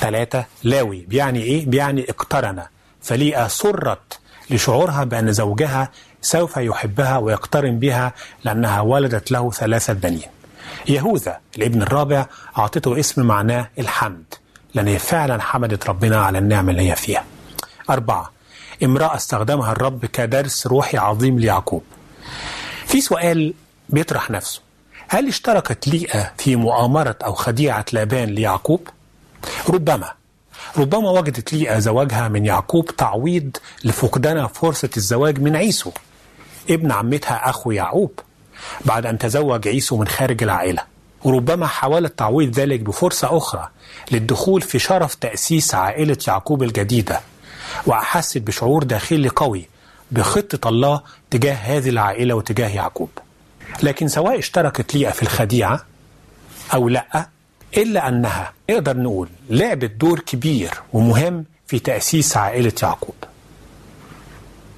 ثلاثة 0.00 0.44
لاوي. 0.62 1.00
بيعني 1.08 1.42
إيه؟ 1.42 1.66
بيعني 1.66 2.10
اقترن. 2.10 2.62
فليئة 3.02 3.48
سرت 3.48 4.18
لشعورها 4.50 5.04
بأن 5.04 5.32
زوجها 5.32 5.90
سوف 6.22 6.56
يحبها 6.56 7.18
ويقترن 7.18 7.78
بها 7.78 8.12
لأنها 8.44 8.80
ولدت 8.80 9.30
له 9.30 9.50
ثلاثة 9.50 9.92
بنين. 9.92 10.28
يهوذا 10.88 11.38
الابن 11.58 11.82
الرابع 11.82 12.26
أعطته 12.58 13.00
اسم 13.00 13.26
معناه 13.26 13.70
الحمد 13.78 14.34
لأن 14.74 14.88
هي 14.88 14.98
فعلا 14.98 15.42
حمدت 15.42 15.86
ربنا 15.88 16.20
على 16.24 16.38
النعمة 16.38 16.70
اللي 16.70 16.90
هي 16.90 16.96
فيها. 16.96 17.24
أربعة 17.90 18.32
امرأة 18.84 19.16
استخدمها 19.16 19.72
الرب 19.72 20.06
كدرس 20.06 20.66
روحي 20.66 20.98
عظيم 20.98 21.38
ليعقوب. 21.38 21.82
في 22.86 23.00
سؤال 23.00 23.54
بيطرح 23.88 24.30
نفسه. 24.30 24.60
هل 25.08 25.28
اشتركت 25.28 25.88
ليئة 25.88 26.32
في 26.38 26.56
مؤامرة 26.56 27.16
أو 27.24 27.32
خديعة 27.32 27.84
لابان 27.92 28.28
ليعقوب؟ 28.28 28.88
ربما. 29.68 30.12
ربما 30.78 31.10
وجدت 31.10 31.52
ليئة 31.52 31.78
زواجها 31.78 32.28
من 32.28 32.46
يعقوب 32.46 32.96
تعويض 32.96 33.56
لفقدانها 33.84 34.46
فرصة 34.46 34.90
الزواج 34.96 35.40
من 35.40 35.56
عيسو 35.56 35.90
ابن 36.70 36.92
عمتها 36.92 37.50
أخو 37.50 37.70
يعقوب 37.70 38.20
بعد 38.84 39.06
أن 39.06 39.18
تزوج 39.18 39.68
عيسو 39.68 39.96
من 39.96 40.08
خارج 40.08 40.42
العائلة. 40.42 40.82
وربما 41.24 41.66
حاولت 41.66 42.18
تعويض 42.18 42.58
ذلك 42.58 42.80
بفرصة 42.80 43.36
أخرى 43.36 43.68
للدخول 44.10 44.62
في 44.62 44.78
شرف 44.78 45.14
تأسيس 45.14 45.74
عائلة 45.74 46.16
يعقوب 46.28 46.62
الجديدة 46.62 47.20
وأحست 47.86 48.38
بشعور 48.38 48.82
داخلي 48.82 49.28
قوي 49.28 49.68
بخطة 50.10 50.68
الله 50.68 51.00
تجاه 51.30 51.54
هذه 51.54 51.88
العائلة 51.88 52.34
وتجاه 52.34 52.68
يعقوب. 52.68 53.10
لكن 53.82 54.08
سواء 54.08 54.38
اشتركت 54.38 54.94
ليئة 54.94 55.10
في 55.10 55.22
الخديعة 55.22 55.84
أو 56.74 56.88
لأ 56.88 57.28
إلا 57.76 58.08
أنها 58.08 58.52
نقدر 58.70 58.96
نقول 58.96 59.28
لعبت 59.50 59.90
دور 59.90 60.20
كبير 60.20 60.70
ومهم 60.92 61.44
في 61.66 61.78
تأسيس 61.78 62.36
عائلة 62.36 62.72
يعقوب. 62.82 63.14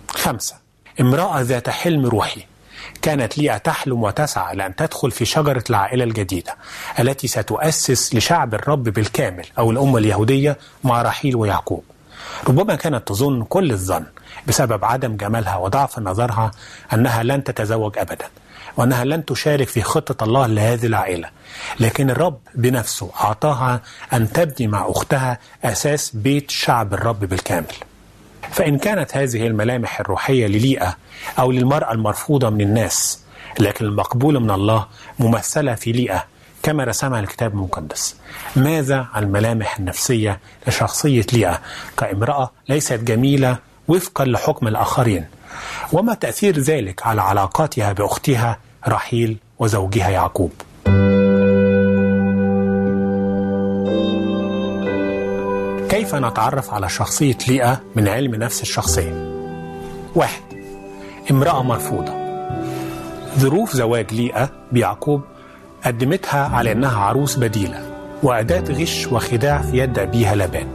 خمسة 0.09 0.55
امرأة 1.01 1.41
ذات 1.41 1.71
حلم 1.71 2.07
روحي 2.07 2.47
كانت 3.03 3.39
ليئة 3.39 3.57
تحلم 3.57 4.03
وتسعى 4.03 4.57
لأن 4.57 4.77
تدخل 4.77 5.11
في 5.11 5.25
شجرة 5.25 5.65
العائلة 5.71 6.05
الجديدة 6.05 6.57
التي 6.99 7.29
ستؤسس 7.29 8.15
لشعب 8.15 8.55
الرب 8.55 8.83
بالكامل 8.85 9.47
أو 9.59 9.71
الأمة 9.71 9.99
اليهودية 9.99 10.59
مع 10.85 11.03
رحيل 11.03 11.37
ويعقوب. 11.37 11.85
ربما 12.49 12.75
كانت 12.75 13.09
تظن 13.09 13.43
كل 13.43 13.71
الظن 13.71 14.07
بسبب 14.47 14.85
عدم 14.85 15.17
جمالها 15.17 15.57
وضعف 15.57 15.99
نظرها 15.99 16.51
أنها 16.93 17.23
لن 17.23 17.45
تتزوج 17.45 17.99
أبدا. 17.99 18.27
وأنها 18.81 19.05
لن 19.05 19.25
تشارك 19.25 19.69
في 19.69 19.83
خطة 19.83 20.25
الله 20.25 20.47
لهذه 20.47 20.87
العائلة. 20.87 21.29
لكن 21.81 22.11
الرب 22.11 22.39
بنفسه 22.55 23.11
أعطاها 23.21 23.81
أن 24.13 24.33
تبني 24.33 24.67
مع 24.67 24.87
أختها 24.89 25.39
أساس 25.65 26.11
بيت 26.17 26.51
شعب 26.51 26.95
الرب 26.95 27.21
بالكامل. 27.21 27.75
فإن 28.51 28.79
كانت 28.79 29.17
هذه 29.17 29.47
الملامح 29.47 30.01
الروحية 30.01 30.47
لليئة 30.47 30.97
أو 31.39 31.51
للمرأة 31.53 31.93
المرفوضة 31.93 32.51
من 32.51 32.61
الناس 32.61 33.21
لكن 33.59 33.85
المقبولة 33.85 34.41
من 34.41 34.51
الله 34.51 34.87
ممثلة 35.19 35.75
في 35.75 35.93
ليئة 35.93 36.25
كما 36.63 36.85
رسمها 36.85 37.21
الكتاب 37.21 37.53
المقدس. 37.53 38.17
ماذا 38.57 39.07
عن 39.13 39.23
الملامح 39.23 39.79
النفسية 39.79 40.41
لشخصية 40.67 41.27
ليئة؟ 41.33 41.61
كامرأة 41.97 42.51
ليست 42.69 42.93
جميلة 42.93 43.59
وفقا 43.89 44.25
لحكم 44.25 44.69
الآخرين. 44.69 45.25
وما 45.93 46.15
تأثير 46.15 46.59
ذلك 46.59 47.07
على 47.07 47.23
علاقاتها 47.23 47.93
بأختها 47.93 48.59
رحيل 48.89 49.37
وزوجها 49.59 50.09
يعقوب. 50.11 50.53
كيف 55.89 56.15
نتعرف 56.15 56.75
على 56.75 56.89
شخصية 56.89 57.39
ليئة 57.49 57.81
من 57.97 58.09
علم 58.09 58.35
نفس 58.35 58.63
الشخصية 58.63 59.31
واحد 60.15 60.43
امرأة 61.31 61.63
مرفوضة. 61.63 62.13
ظروف 63.39 63.73
زواج 63.73 64.15
ليئة 64.15 64.51
بيعقوب 64.73 65.23
قدمتها 65.85 66.49
على 66.49 66.73
أنها 66.73 67.01
عروس 67.01 67.37
بديلة 67.37 67.91
وأداة 68.23 68.73
غش 68.75 69.07
وخداع 69.07 69.63
في 69.63 69.79
يد 69.79 69.99
أبيها 69.99 70.35
لابان 70.35 70.69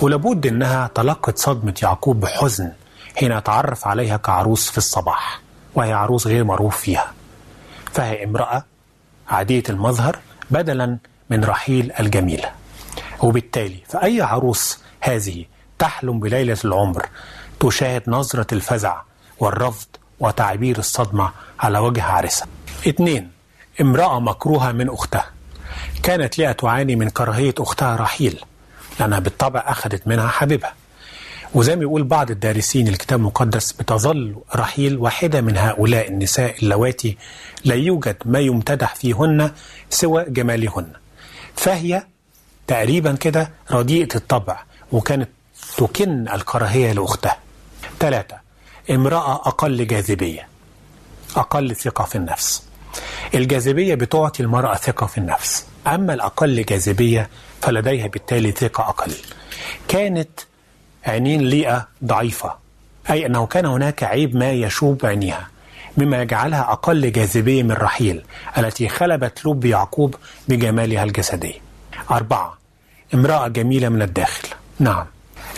ولابد 0.00 0.46
أنها 0.46 0.90
تلقت 0.94 1.38
صدمة 1.38 1.74
يعقوب 1.82 2.20
بحزن 2.20 2.72
حين 3.16 3.42
تعرف 3.42 3.86
عليها 3.86 4.16
كعروس 4.16 4.70
في 4.70 4.78
الصباح 4.78 5.40
وهي 5.74 5.92
عروس 5.92 6.26
غير 6.26 6.44
معروف 6.44 6.76
فيها. 6.76 7.12
فهي 7.92 8.24
امرأة 8.24 8.64
عادية 9.28 9.62
المظهر 9.68 10.18
بدلا 10.50 10.98
من 11.30 11.44
رحيل 11.44 11.92
الجميلة. 12.00 12.50
وبالتالي 13.22 13.78
فأي 13.88 14.20
عروس 14.22 14.78
هذه 15.00 15.44
تحلم 15.78 16.20
بليلة 16.20 16.56
العمر 16.64 17.06
تشاهد 17.60 18.02
نظرة 18.06 18.46
الفزع 18.52 19.00
والرفض 19.38 19.86
وتعبير 20.20 20.78
الصدمة 20.78 21.30
على 21.60 21.78
وجه 21.78 22.04
عرسها 22.04 22.46
اثنين 22.88 23.30
امرأة 23.80 24.20
مكروهة 24.20 24.72
من 24.72 24.88
أختها. 24.90 25.26
كانت 26.02 26.38
ليئة 26.38 26.52
تعاني 26.52 26.96
من 26.96 27.08
كراهية 27.08 27.54
أختها 27.58 27.96
رحيل. 27.96 28.40
لأنها 29.00 29.18
بالطبع 29.18 29.64
أخذت 29.66 30.06
منها 30.06 30.28
حبيبها. 30.28 30.74
وزي 31.54 31.76
ما 31.76 31.82
يقول 31.82 32.04
بعض 32.04 32.30
الدارسين 32.30 32.88
الكتاب 32.88 33.18
المقدس 33.20 33.72
بتظل 33.72 34.36
رحيل 34.56 34.96
واحدة 34.98 35.40
من 35.40 35.56
هؤلاء 35.56 36.08
النساء 36.08 36.62
اللواتي 36.62 37.16
لا 37.64 37.74
يوجد 37.74 38.16
ما 38.24 38.38
يمتدح 38.40 38.94
فيهن 38.94 39.50
سوى 39.90 40.24
جمالهن. 40.28 40.92
فهي 41.56 42.06
تقريبا 42.66 43.12
كده 43.12 43.50
رديئة 43.70 44.16
الطبع 44.16 44.62
وكانت 44.92 45.28
تكن 45.76 46.28
الكراهية 46.28 46.92
لأختها. 46.92 47.38
ثلاثة 48.00 48.36
امرأة 48.90 49.34
أقل 49.34 49.86
جاذبية 49.86 50.48
أقل 51.36 51.76
ثقة 51.76 52.04
في 52.04 52.14
النفس. 52.14 52.62
الجاذبية 53.34 53.94
بتعطي 53.94 54.42
المرأة 54.42 54.74
ثقة 54.74 55.06
في 55.06 55.18
النفس 55.18 55.66
أما 55.86 56.14
الأقل 56.14 56.64
جاذبية 56.64 57.28
فلديها 57.62 58.06
بالتالي 58.06 58.50
ثقة 58.52 58.88
أقل. 58.88 59.12
كانت 59.88 60.30
عينين 61.06 61.40
ليئة 61.40 61.88
ضعيفة. 62.04 62.54
أي 63.10 63.26
أنه 63.26 63.46
كان 63.46 63.66
هناك 63.66 64.02
عيب 64.04 64.36
ما 64.36 64.50
يشوب 64.50 65.06
عينيها 65.06 65.48
مما 65.96 66.22
يجعلها 66.22 66.72
أقل 66.72 67.12
جاذبية 67.12 67.62
من 67.62 67.72
رحيل 67.72 68.22
التي 68.58 68.88
خلبت 68.88 69.46
لب 69.46 69.64
يعقوب 69.64 70.14
بجمالها 70.48 71.04
الجسدي. 71.04 71.60
أربعة 72.10 72.58
امرأة 73.14 73.48
جميلة 73.48 73.88
من 73.88 74.02
الداخل. 74.02 74.48
نعم 74.78 75.06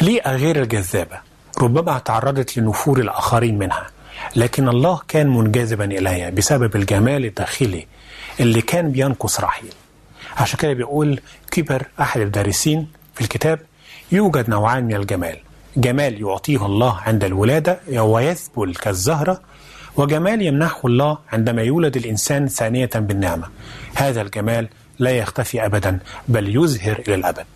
ليئة 0.01 0.37
غير 0.37 0.63
الجذابة 0.63 1.19
ربما 1.63 1.99
تعرضت 1.99 2.57
لنفور 2.59 3.01
الآخرين 3.01 3.59
منها 3.59 3.87
لكن 4.37 4.69
الله 4.69 5.01
كان 5.09 5.27
منجذبا 5.29 5.85
إليها 5.85 6.31
بسبب 6.31 6.77
الجمال 6.77 7.25
الداخلي 7.25 7.87
اللي 8.41 8.63
كان 8.63 8.91
بينقص 8.93 9.41
رحيل. 9.41 9.73
عشان 10.37 10.59
كده 10.59 10.73
بيقول 10.73 11.21
كيبر 11.51 11.83
أحد 12.01 12.21
الدارسين 12.21 12.89
في 13.15 13.21
الكتاب 13.21 13.59
يوجد 14.15 14.51
نوعان 14.51 14.85
من 14.85 14.95
الجمال. 14.95 15.39
جمال 15.77 16.23
يعطيه 16.23 16.67
الله 16.67 17.01
عند 17.07 17.25
الولادة 17.25 17.81
ويذبل 17.89 18.75
كالزهرة 18.75 19.41
وجمال 19.97 20.43
يمنحه 20.43 20.81
الله 20.85 21.19
عندما 21.33 21.63
يولد 21.63 21.97
الإنسان 21.97 22.49
ثانية 22.49 22.91
بالنعمة. 22.95 23.49
هذا 23.95 24.23
الجمال 24.23 24.69
لا 24.99 25.11
يختفي 25.11 25.67
أبدا 25.67 25.99
بل 26.29 26.57
يزهر 26.57 27.03
إلى 27.09 27.15
الأبد. 27.15 27.47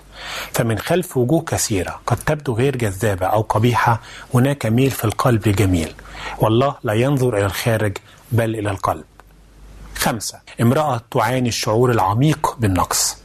فمن 0.53 0.79
خلف 0.79 1.17
وجوه 1.17 1.41
كثيرة 1.41 2.01
قد 2.07 2.17
تبدو 2.17 2.55
غير 2.55 2.77
جذابة 2.77 3.27
أو 3.27 3.41
قبيحة 3.41 4.01
هناك 4.35 4.67
ميل 4.67 4.91
في 4.91 5.05
القلب 5.05 5.47
الجميل 5.47 5.95
والله 6.39 6.75
لا 6.83 6.93
ينظر 6.93 7.37
إلى 7.37 7.47
الخارج 7.47 7.97
بل 8.33 8.55
إلى 8.55 8.71
القلب. 8.71 9.05
خمسة 9.95 10.39
امرأة 10.61 11.01
تعاني 11.11 11.49
الشعور 11.49 11.91
العميق 11.91 12.57
بالنقص. 12.59 13.17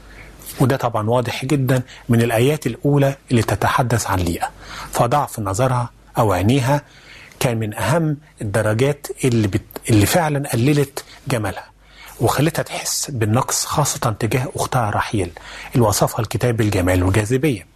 وده 0.59 0.75
طبعا 0.75 1.09
واضح 1.09 1.45
جدا 1.45 1.81
من 2.09 2.21
الآيات 2.21 2.67
الأولى 2.67 3.15
اللي 3.31 3.41
تتحدث 3.43 4.07
عن 4.07 4.19
ليئة. 4.19 4.49
فضعف 4.91 5.39
نظرها 5.39 5.89
أو 6.17 6.31
عينيها 6.31 6.81
كان 7.39 7.57
من 7.57 7.73
أهم 7.75 8.17
الدرجات 8.41 9.07
اللي, 9.23 9.47
بت... 9.47 9.61
اللي 9.89 10.05
فعلا 10.05 10.49
قللت 10.49 11.03
جمالها 11.27 11.65
وخلتها 12.19 12.63
تحس 12.63 13.11
بالنقص 13.11 13.65
خاصة 13.65 14.15
تجاه 14.19 14.47
أختها 14.55 14.89
رحيل 14.89 15.31
اللي 15.75 15.85
وصفها 15.87 16.19
الكتاب 16.19 16.57
بالجمال 16.57 17.03
والجاذبية 17.03 17.67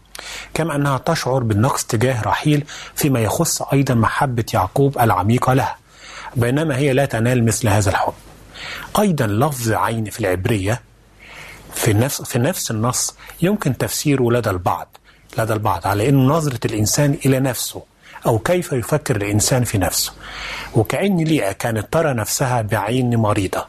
كما 0.54 0.76
أنها 0.76 0.98
تشعر 0.98 1.44
بالنقص 1.44 1.84
تجاه 1.86 2.22
رحيل 2.22 2.64
فيما 2.96 3.20
يخص 3.20 3.62
أيضا 3.62 3.94
محبة 3.94 4.46
يعقوب 4.54 5.00
العميقة 5.00 5.54
لها 5.54 5.78
بينما 6.36 6.78
هي 6.78 6.94
لا 6.94 7.06
تنال 7.06 7.46
مثل 7.46 7.68
هذا 7.68 7.90
الحب. 7.90 8.14
أيضا 9.00 9.28
لفظ 9.28 9.72
عين 9.72 10.06
في 10.06 10.20
العبرية 10.20 10.82
في 11.78 11.94
نفس 11.94 12.22
في 12.22 12.40
نفس 12.40 12.72
النص 12.72 13.16
يمكن 13.42 13.78
تفسيره 13.78 14.32
لدى 14.32 14.50
البعض 14.50 14.98
لدى 15.38 15.54
البعض 15.54 15.88
على 15.88 16.10
إنه 16.10 16.34
نظرة 16.34 16.60
الإنسان 16.66 17.18
إلى 17.26 17.40
نفسه 17.40 17.84
أو 18.26 18.40
كيف 18.40 18.72
يفكر 18.72 19.16
الإنسان 19.16 19.64
في 19.64 19.78
نفسه. 19.78 20.14
وكأن 20.76 21.18
ليئة 21.18 21.52
كانت 21.52 21.94
ترى 21.94 22.14
نفسها 22.14 22.62
بعين 22.62 23.16
مريضة 23.16 23.66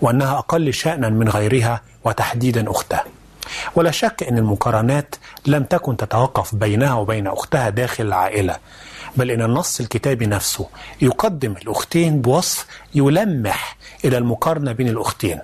وأنها 0.00 0.38
أقل 0.38 0.72
شأنا 0.74 1.08
من 1.08 1.28
غيرها 1.28 1.80
وتحديدا 2.04 2.70
أختها. 2.70 3.04
ولا 3.74 3.90
شك 3.90 4.22
إن 4.22 4.38
المقارنات 4.38 5.14
لم 5.46 5.64
تكن 5.64 5.96
تتوقف 5.96 6.54
بينها 6.54 6.94
وبين 6.94 7.26
أختها 7.26 7.68
داخل 7.70 8.04
العائلة 8.06 8.56
بل 9.16 9.30
إن 9.30 9.42
النص 9.42 9.80
الكتابي 9.80 10.26
نفسه 10.26 10.66
يقدم 11.02 11.52
الأختين 11.52 12.20
بوصف 12.20 12.66
يلمح 12.94 13.76
إلى 14.04 14.18
المقارنة 14.18 14.72
بين 14.72 14.88
الأختين. 14.88 15.38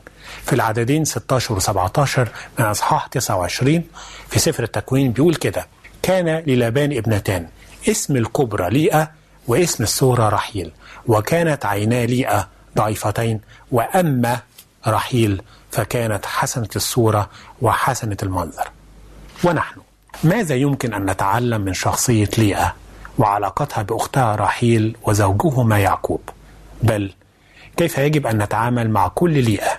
في 0.45 0.53
العددين 0.53 1.05
16 1.05 1.55
و 1.55 1.59
17 1.59 2.29
من 2.59 2.65
أصحاح 2.65 3.07
29 3.07 3.83
في 4.29 4.39
سفر 4.39 4.63
التكوين 4.63 5.13
بيقول 5.13 5.35
كده 5.35 5.67
كان 6.03 6.29
للابان 6.47 6.93
ابنتان 6.97 7.49
اسم 7.89 8.17
الكبرى 8.17 8.71
ليئة 8.71 9.11
واسم 9.49 9.85
الصغرى 9.85 10.29
رحيل 10.29 10.73
وكانت 11.07 11.67
عينا 11.67 12.07
ليئة 12.07 12.49
ضعيفتين 12.77 13.41
وأما 13.73 14.41
رحيل 14.87 15.43
فكانت 15.71 16.27
حسنة 16.27 16.69
الصورة 16.77 17.31
وحسنة 17.63 18.17
المنظر. 18.23 18.69
ونحن 19.45 19.81
ماذا 20.25 20.55
يمكن 20.55 20.95
أن 20.95 21.11
نتعلم 21.11 21.61
من 21.61 21.75
شخصية 21.75 22.29
ليئة 22.39 22.75
وعلاقتها 23.19 23.83
بأختها 23.83 24.37
رحيل 24.37 24.97
وزوجهما 25.03 25.79
يعقوب؟ 25.79 26.21
بل 26.83 27.13
كيف 27.77 27.99
يجب 27.99 28.27
أن 28.27 28.43
نتعامل 28.43 28.91
مع 28.91 29.09
كل 29.09 29.45
ليئة 29.45 29.79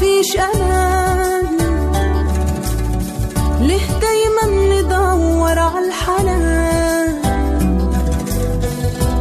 أمان. 0.00 1.46
ليه 3.60 3.86
دايما 4.00 4.44
ندور 4.72 5.58
على 5.58 5.86
الحنان. 5.86 7.22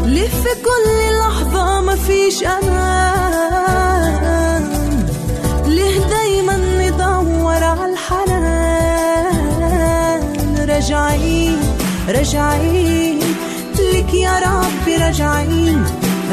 ليه 0.06 0.28
في 0.28 0.50
كل 0.66 1.18
لحظة 1.20 1.82
مفيش 1.82 2.44
أمان. 2.44 3.64
ليه 5.66 6.00
دايما 6.00 6.58
ندور 6.58 7.64
على 7.64 7.86
الحنان. 7.94 8.42
راجعين 10.70 11.60
راجعين 12.10 13.20
لك 13.94 14.14
يا 14.14 14.40
ربي 14.40 14.96
راجعين 14.96 15.84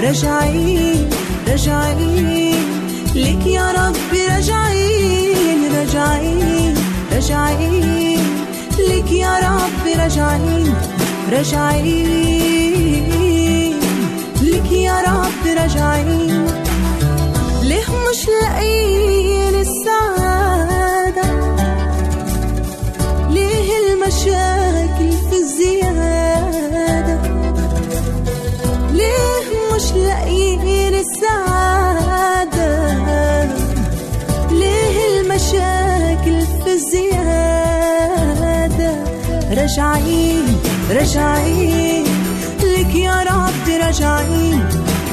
راجعين 0.02 1.10
راجعين 1.48 2.77
لك 3.18 3.46
يا 3.46 3.72
ربي 3.72 4.26
راجعين 4.34 5.60
راجعين 5.78 6.74
راجعين 7.12 8.20
لك 8.88 9.12
يا 9.12 9.32
ربي 9.48 9.92
راجعين 10.02 10.74
راجعين 11.32 13.08
لك 14.42 14.72
يا 14.72 14.96
ربي 15.08 15.52
راجعين 15.60 16.46
ليه 17.62 17.88
مش 18.10 18.20
لاقيين 18.42 19.27
راجعين 40.90 42.04
لك 42.62 42.94
يا 42.94 43.22
رب 43.22 43.68
راجعين 43.82 44.60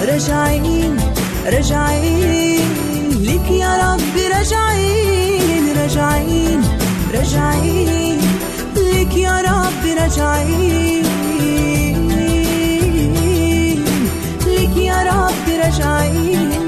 راجعين 0.07 0.97
راجعين 1.45 2.69
لك 3.21 3.51
يا 3.51 3.71
رب 3.83 4.15
راجعين 4.35 5.77
راجعين 5.77 6.61
راجعين 7.13 8.19
لك 8.75 9.17
يا 9.17 9.41
رب 9.41 9.83
راجعين 9.99 11.05
لك 14.47 14.77
يا 14.77 14.97
رب 15.03 15.47
راجعين 15.63 16.64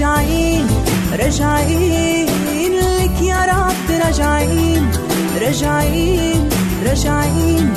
راجعين 0.00 0.66
راجعين 1.12 2.26
لك 2.72 3.20
يا 3.22 3.40
رب 3.52 4.00
راجعين 4.04 4.90
راجعين 5.42 6.48
راجعين 6.86 7.72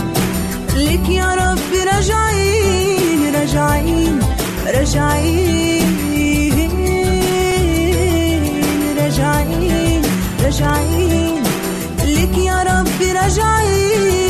لك 0.75 1.09
يا 1.09 1.35
رب 1.35 1.71
راجعين 1.93 3.35
راجعين 3.35 4.19
راجعين 4.67 5.73
راجعين 8.97 10.01
راجعين 10.43 11.43
لك 12.05 12.37
يا 12.37 12.63
رب 12.63 13.01
راجعين 13.15 14.22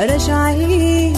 راجعين 0.00 1.16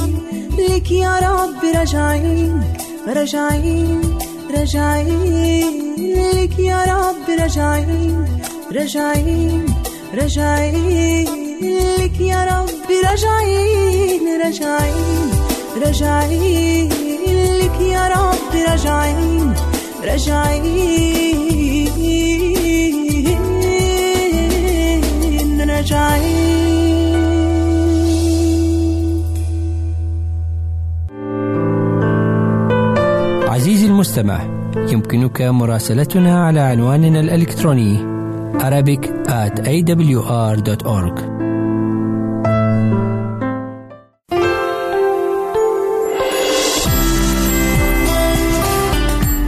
لك 0.59 0.91
يا 0.91 1.19
رب 1.19 1.65
راجعين 1.77 2.63
راجعين 3.07 4.19
راجعين 4.57 5.95
لك 6.35 6.59
يا 6.59 6.85
رب 6.85 7.29
راجعين 7.41 8.27
راجعين 8.73 9.67
راجعين 10.15 11.29
لك 11.99 12.21
يا 12.21 12.45
رب 12.45 12.91
راجعين 13.05 14.41
راجعين 14.45 15.31
راجعين 15.83 16.89
لك 17.61 17.81
يا 17.81 18.09
رب 18.09 18.53
راجعين 18.69 19.55
راجعين 20.05 21.61
راجعين 25.71 26.88
المستمع 34.09 34.43
يمكنك 34.93 35.43
مراسلتنا 35.43 36.47
على 36.47 36.61
عنواننا 36.61 37.21
الإلكتروني 37.21 37.99
Arabic 38.59 39.05
at 39.29 39.61
awr.org 39.61 41.21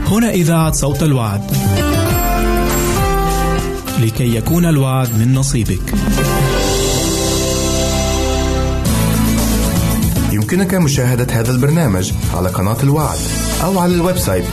هنا 0.07 0.29
إذاعة 0.29 0.71
صوت 0.71 1.03
الوعد. 1.03 1.41
لكي 4.01 4.35
يكون 4.35 4.65
الوعد 4.65 5.09
من 5.19 5.33
نصيبك. 5.33 5.93
يمكنك 10.31 10.73
مشاهدة 10.73 11.27
هذا 11.39 11.51
البرنامج 11.51 12.11
على 12.33 12.49
قناة 12.49 12.77
الوعد 12.83 13.40
أو 13.63 13.79
على 13.79 13.95
ال 13.95 14.17
website 14.17 14.45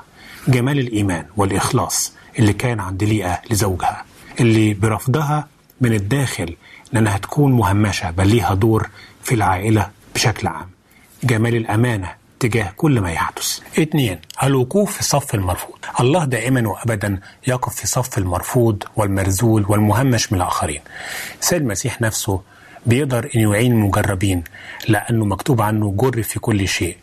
جمال 0.48 0.78
الإيمان 0.78 1.24
والإخلاص 1.36 2.12
اللي 2.38 2.52
كان 2.52 2.80
عند 2.80 3.04
ليئة 3.04 3.40
لزوجها 3.50 4.04
اللي 4.40 4.74
برفضها 4.74 5.48
من 5.80 5.92
الداخل 5.92 6.56
لأنها 6.92 7.18
تكون 7.18 7.52
مهمشة 7.52 8.10
بل 8.10 8.28
ليها 8.28 8.54
دور 8.54 8.88
في 9.22 9.34
العائلة 9.34 9.90
بشكل 10.14 10.46
عام. 10.46 10.68
جمال 11.24 11.56
الأمانة 11.56 12.12
تجاه 12.40 12.72
كل 12.76 13.00
ما 13.00 13.12
يحدث. 13.12 13.60
اثنين 13.78 14.18
الوقوف 14.42 14.96
في 14.96 15.04
صف 15.04 15.34
المرفوض. 15.34 15.78
الله 16.00 16.24
دائما 16.24 16.68
وأبدا 16.68 17.20
يقف 17.46 17.74
في 17.74 17.86
صف 17.86 18.18
المرفوض 18.18 18.82
والمرزول 18.96 19.64
والمهمش 19.68 20.32
من 20.32 20.38
الآخرين. 20.40 20.80
سيد 21.40 21.62
المسيح 21.62 22.00
نفسه 22.00 22.40
بيقدر 22.86 23.30
أن 23.36 23.40
يعين 23.40 23.72
المجربين 23.72 24.44
لأنه 24.88 25.24
مكتوب 25.24 25.60
عنه 25.62 25.94
جر 25.96 26.22
في 26.22 26.40
كل 26.40 26.68
شيء. 26.68 26.96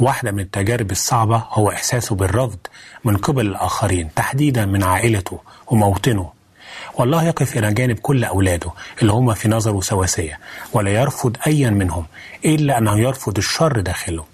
واحدة 0.00 0.32
من 0.32 0.40
التجارب 0.40 0.90
الصعبة 0.90 1.44
هو 1.50 1.70
إحساسه 1.70 2.14
بالرفض 2.14 2.58
من 3.04 3.16
قبل 3.16 3.46
الآخرين 3.46 4.08
تحديدا 4.16 4.66
من 4.66 4.82
عائلته 4.82 5.40
وموطنه. 5.66 6.30
والله 6.94 7.24
يقف 7.24 7.56
إلى 7.56 7.72
جانب 7.74 7.98
كل 7.98 8.24
أولاده 8.24 8.70
اللي 9.02 9.12
هم 9.12 9.34
في 9.34 9.48
نظره 9.48 9.80
سواسية 9.80 10.38
ولا 10.72 10.90
يرفض 10.90 11.36
أيا 11.46 11.70
منهم 11.70 12.04
إلا 12.44 12.78
أنه 12.78 12.98
يرفض 12.98 13.36
الشر 13.38 13.80
داخله. 13.80 14.24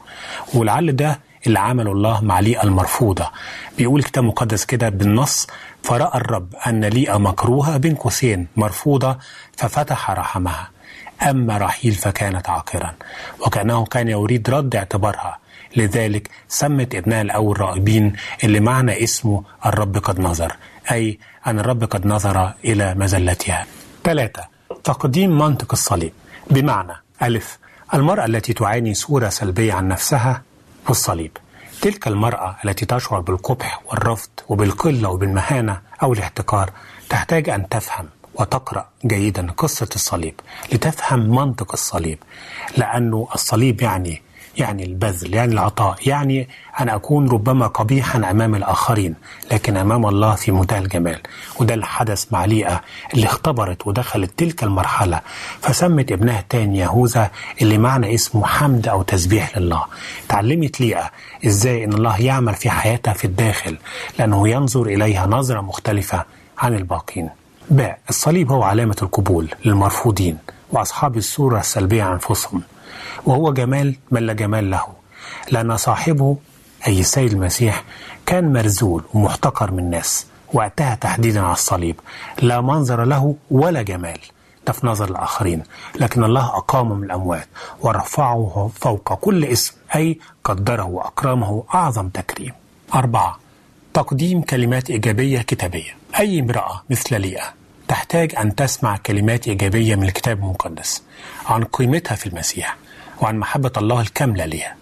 ولعل 0.55 0.97
ده 0.97 1.21
اللي 1.47 1.59
عمله 1.59 1.93
الله 1.93 2.21
مع 2.21 2.41
ليئة 2.41 2.63
المرفوضة. 2.63 3.31
بيقول 3.79 4.01
الكتاب 4.01 4.25
المقدس 4.25 4.65
كده 4.65 4.89
بالنص 4.89 5.47
فرأى 5.83 6.19
الرب 6.21 6.55
أن 6.67 6.85
ليئة 6.85 7.19
مكروهة 7.19 7.77
بين 7.77 7.95
قوسين 7.95 8.47
مرفوضة 8.57 9.19
ففتح 9.57 10.11
رحمها 10.11 10.71
أما 11.22 11.59
رحيل 11.59 11.92
فكانت 11.92 12.48
عاقرا 12.48 12.94
وكأنه 13.46 13.85
كان 13.85 14.09
يريد 14.09 14.50
رد 14.50 14.76
اعتبارها. 14.76 15.38
لذلك 15.76 16.30
سمت 16.48 16.94
ابنها 16.94 17.22
الأول 17.22 17.61
راغبين 17.61 18.12
اللي 18.44 18.61
معنى 18.61 19.04
اسمه 19.04 19.42
الرب 19.66 19.96
قد 19.98 20.20
نظر 20.20 20.56
أي 20.90 21.18
أن 21.46 21.59
الرب 21.59 21.85
قد 21.85 22.06
نظر 22.06 22.52
إلى 22.64 22.94
مزلتها 22.94 23.66
ثلاثة 24.04 24.42
تقديم 24.85 25.38
منطق 25.38 25.72
الصليب. 25.72 26.12
بمعنى 26.50 26.92
ألف 27.22 27.59
المرأة 27.94 28.24
التي 28.24 28.52
تعاني 28.52 28.94
صورة 28.94 29.28
سلبية 29.28 29.72
عن 29.72 29.88
نفسها 29.88 30.42
في 30.85 30.90
الصليب. 30.90 31.37
تلك 31.83 32.09
المرأة 32.09 32.56
التي 32.64 32.87
تشعر 32.87 33.20
بالقبح 33.20 33.83
والرفض 33.87 34.30
وبالقلة 34.48 35.09
وبالمهانة 35.09 35.80
أو 36.02 36.12
الاحتقار 36.12 36.70
تحتاج 37.09 37.48
أن 37.48 37.68
تفهم. 37.68 38.09
وتقرأ 38.35 38.88
جيدا 39.07 39.47
قصة 39.57 39.88
الصليب 39.95 40.35
لتفهم 40.73 41.21
منطق 41.35 41.73
الصليب. 41.73 42.19
لأنه 42.77 43.29
الصليب 43.35 43.83
يعني 43.83 44.23
يعني 44.59 44.85
البذل 44.85 45.35
يعني 45.35 45.53
العطاء 45.53 45.97
يعني 46.09 46.49
أن 46.81 46.88
أكون 46.88 47.29
ربما 47.29 47.66
قبيحا 47.66 48.31
أمام 48.31 48.55
الآخرين 48.55 49.14
لكن 49.53 49.77
أمام 49.77 50.07
الله 50.07 50.35
في 50.35 50.53
منتهى 50.53 50.79
الجمال. 50.79 51.21
وده 51.61 51.75
اللي 51.75 51.87
حدث 51.87 52.33
مع 52.33 52.45
ليئة 52.45 52.81
اللي 53.14 53.27
اختبرت 53.27 53.87
ودخلت 53.87 54.38
تلك 54.38 54.62
المرحلة. 54.64 55.21
فسمت 55.61 56.12
ابنها 56.12 56.40
التاني 56.40 56.79
يهوذا 56.79 57.31
اللي 57.62 57.79
معنى 57.79 58.14
اسمه 58.14 58.47
حمد 58.47 58.88
أو 58.88 59.03
تسبيح 59.03 59.59
لله. 59.59 59.85
تعلمت 60.29 60.81
ليئة 60.81 61.11
إزاي 61.47 61.85
أن 61.85 61.93
الله 61.93 62.21
يعمل 62.21 62.55
في 62.55 62.71
حياتها 62.71 63.12
في 63.12 63.25
الداخل 63.25 63.79
لأنه 64.19 64.49
ينظر 64.49 64.83
إليها 64.83 65.27
نظرة 65.27 65.61
مختلفة 65.61 66.25
عن 66.59 66.75
الباقين. 66.75 67.31
باء 67.70 67.98
الصليب 68.09 68.52
هو 68.52 68.62
علامة 68.62 68.96
القبول 69.02 69.48
للمرفوضين 69.64 70.38
وأصحاب 70.72 71.16
الصورة 71.16 71.61
السلبية 71.61 72.12
أنفسهم 72.12 72.62
وهو 73.26 73.52
جمال 73.52 73.96
من 74.11 74.22
لا 74.26 74.33
جمال 74.33 74.70
له 74.70 74.87
لأن 75.50 75.76
صاحبه 75.76 76.37
أي 76.87 77.00
السيد 77.00 77.33
المسيح 77.33 77.85
كان 78.26 78.52
مرزول 78.52 79.04
ومحتقر 79.14 79.70
من 79.70 79.78
الناس 79.78 80.26
وقتها 80.52 80.94
تحديدا 80.94 81.40
على 81.40 81.52
الصليب 81.52 81.96
لا 82.42 82.61
منظر 82.61 83.04
له 83.04 83.35
ولا 83.50 83.83
جمال 83.83 84.18
ده 84.66 84.72
في 84.72 84.87
نظر 84.87 85.11
الآخرين 85.11 85.62
لكن 86.00 86.24
الله 86.24 86.46
أقامه 86.46 86.94
من 86.94 87.04
الأموات 87.04 87.48
ورفعه 87.80 88.70
فوق 88.80 89.14
كل 89.14 89.44
اسم 89.44 89.74
أي 89.94 90.18
قدره 90.44 90.83
وأكرمه 90.85 91.64
أعظم 91.74 92.09
تكريم. 92.09 92.52
أربعة 92.94 93.38
تقديم 93.94 94.42
كلمات 94.42 94.90
إيجابية 94.90 95.42
كتابية 95.42 95.96
أي 96.18 96.40
امرأة 96.40 96.83
مثل 96.90 97.20
ليئة. 97.20 97.60
تحتاج 97.90 98.35
أن 98.37 98.55
تسمع 98.55 98.96
كلمات 98.96 99.48
إيجابية 99.48 99.94
من 99.94 100.03
الكتاب 100.03 100.38
المقدس 100.38 101.03
عن 101.46 101.64
قيمتها 101.64 102.14
في 102.14 102.26
المسيح 102.26 102.76
وعن 103.20 103.38
محبة 103.38 103.72
الله 103.76 104.00
الكاملة 104.00 104.44
لها 104.44 104.74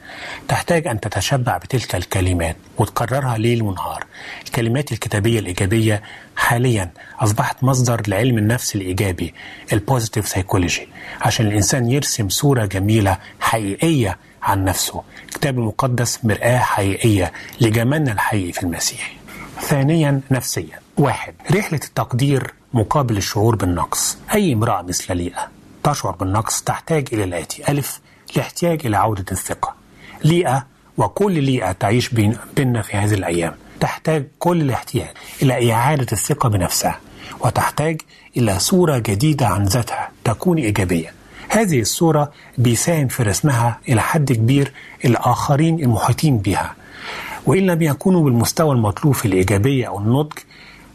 تحتاج 0.49 0.87
أن 0.87 1.01
تتشبع 1.01 1.57
بتلك 1.59 1.94
الكلمات 1.94 2.57
وتكررها 2.79 3.38
ليل 3.38 3.62
ونهار. 3.62 4.05
الكلمات 4.47 4.92
الكتابية 4.92 5.38
الإيجابية 5.38 6.03
حاليا 6.37 6.90
أصبحت 7.21 7.64
مصدر 7.64 8.03
لعلم 8.09 8.38
النفس 8.38 8.75
الإيجابي 8.77 9.35
ال 9.73 9.79
positive 9.79 10.29
psychology 10.29 10.88
عشان 11.21 11.47
الإنسان 11.47 11.90
يرسم 11.90 12.29
صورة 12.29 12.64
جميلة 12.66 13.18
حقيقية 13.40 14.18
عن 14.42 14.64
نفسه. 14.64 15.03
الكتاب 15.25 15.59
المقدس 15.59 16.25
مرآة 16.25 16.59
حقيقية 16.59 17.33
لجمالنا 17.61 18.12
الحقيقي 18.12 18.53
في 18.53 18.62
المسيح. 18.62 19.12
ثانيا 19.61 20.21
نفسيا. 20.31 20.81
واحد 20.97 21.35
رحلة 21.51 21.81
التقدير 21.85 22.58
مقابل 22.73 23.17
الشعور 23.17 23.57
بالنقص. 23.57 24.19
أي 24.35 24.53
امرأة 24.53 24.83
مثل 24.83 25.17
ليئة 25.17 25.49
تشعر 25.85 26.13
بالنقص 26.13 26.63
تحتاج 26.63 27.09
إلى 27.13 27.25
الآتي 27.25 27.69
ألف 27.73 28.01
الاحتياج 28.37 28.87
إلى 28.87 28.97
عودة 28.97 29.25
الثقة. 29.33 29.75
ليئة 30.25 30.67
وكل 30.99 31.43
ليئة 31.43 31.73
تعيش 31.73 32.09
بين 32.09 32.37
بيننا 32.57 32.83
في 32.83 32.97
هذه 32.97 33.15
الأيام. 33.15 33.55
تحتاج 33.81 34.27
كل 34.39 34.61
الاحتياج 34.63 35.09
إلى 35.43 35.73
إعادة 35.73 36.07
الثقة 36.13 36.49
بنفسها 36.49 37.01
وتحتاج 37.41 38.01
إلى 38.37 38.59
صورة 38.59 38.99
جديدة 38.99 39.47
عن 39.47 39.64
ذاتها 39.64 40.11
تكون 40.25 40.59
إيجابية. 40.59 41.12
هذه 41.49 41.81
الصورة 41.81 42.33
بيساهم 42.59 43.09
في 43.09 43.23
رسمها 43.23 43.79
إلى 43.89 44.01
حد 44.01 44.33
كبير 44.33 44.73
الآخرين 45.05 45.81
المحيطين 45.81 46.39
بها. 46.39 46.75
وإن 47.47 47.66
لم 47.66 47.83
يكونوا 47.83 48.25
بالمستوى 48.25 48.73
المطلوب 48.75 49.14
في 49.14 49.29
الإيجابية 49.29 49.87
أو 49.89 49.99
النضج 49.99 50.39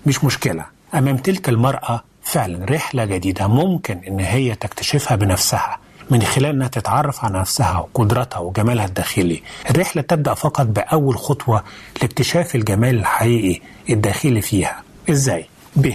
مش 0.05 0.23
مشكلة. 0.23 0.65
أمام 0.95 1.17
تلك 1.17 1.49
المرأة 1.49 2.03
فعلا 2.23 2.65
رحلة 2.65 3.05
جديدة 3.05 3.47
ممكن 3.47 4.01
إن 4.07 4.19
هي 4.19 4.55
تكتشفها 4.55 5.15
بنفسها 5.15 5.77
من 6.09 6.21
خلال 6.23 6.45
إنها 6.49 6.67
تتعرف 6.67 7.25
على 7.25 7.39
نفسها 7.39 7.77
وقدراتها 7.79 8.39
وجمالها 8.39 8.85
الداخلي. 8.85 9.43
الرحلة 9.69 10.01
تبدأ 10.01 10.33
فقط 10.33 10.65
بأول 10.65 11.17
خطوة 11.17 11.63
لاكتشاف 12.01 12.55
الجمال 12.55 12.95
الحقيقي 12.99 13.61
الداخلي 13.89 14.41
فيها. 14.41 14.83
إزاي؟ 15.09 15.45
ب 15.75 15.91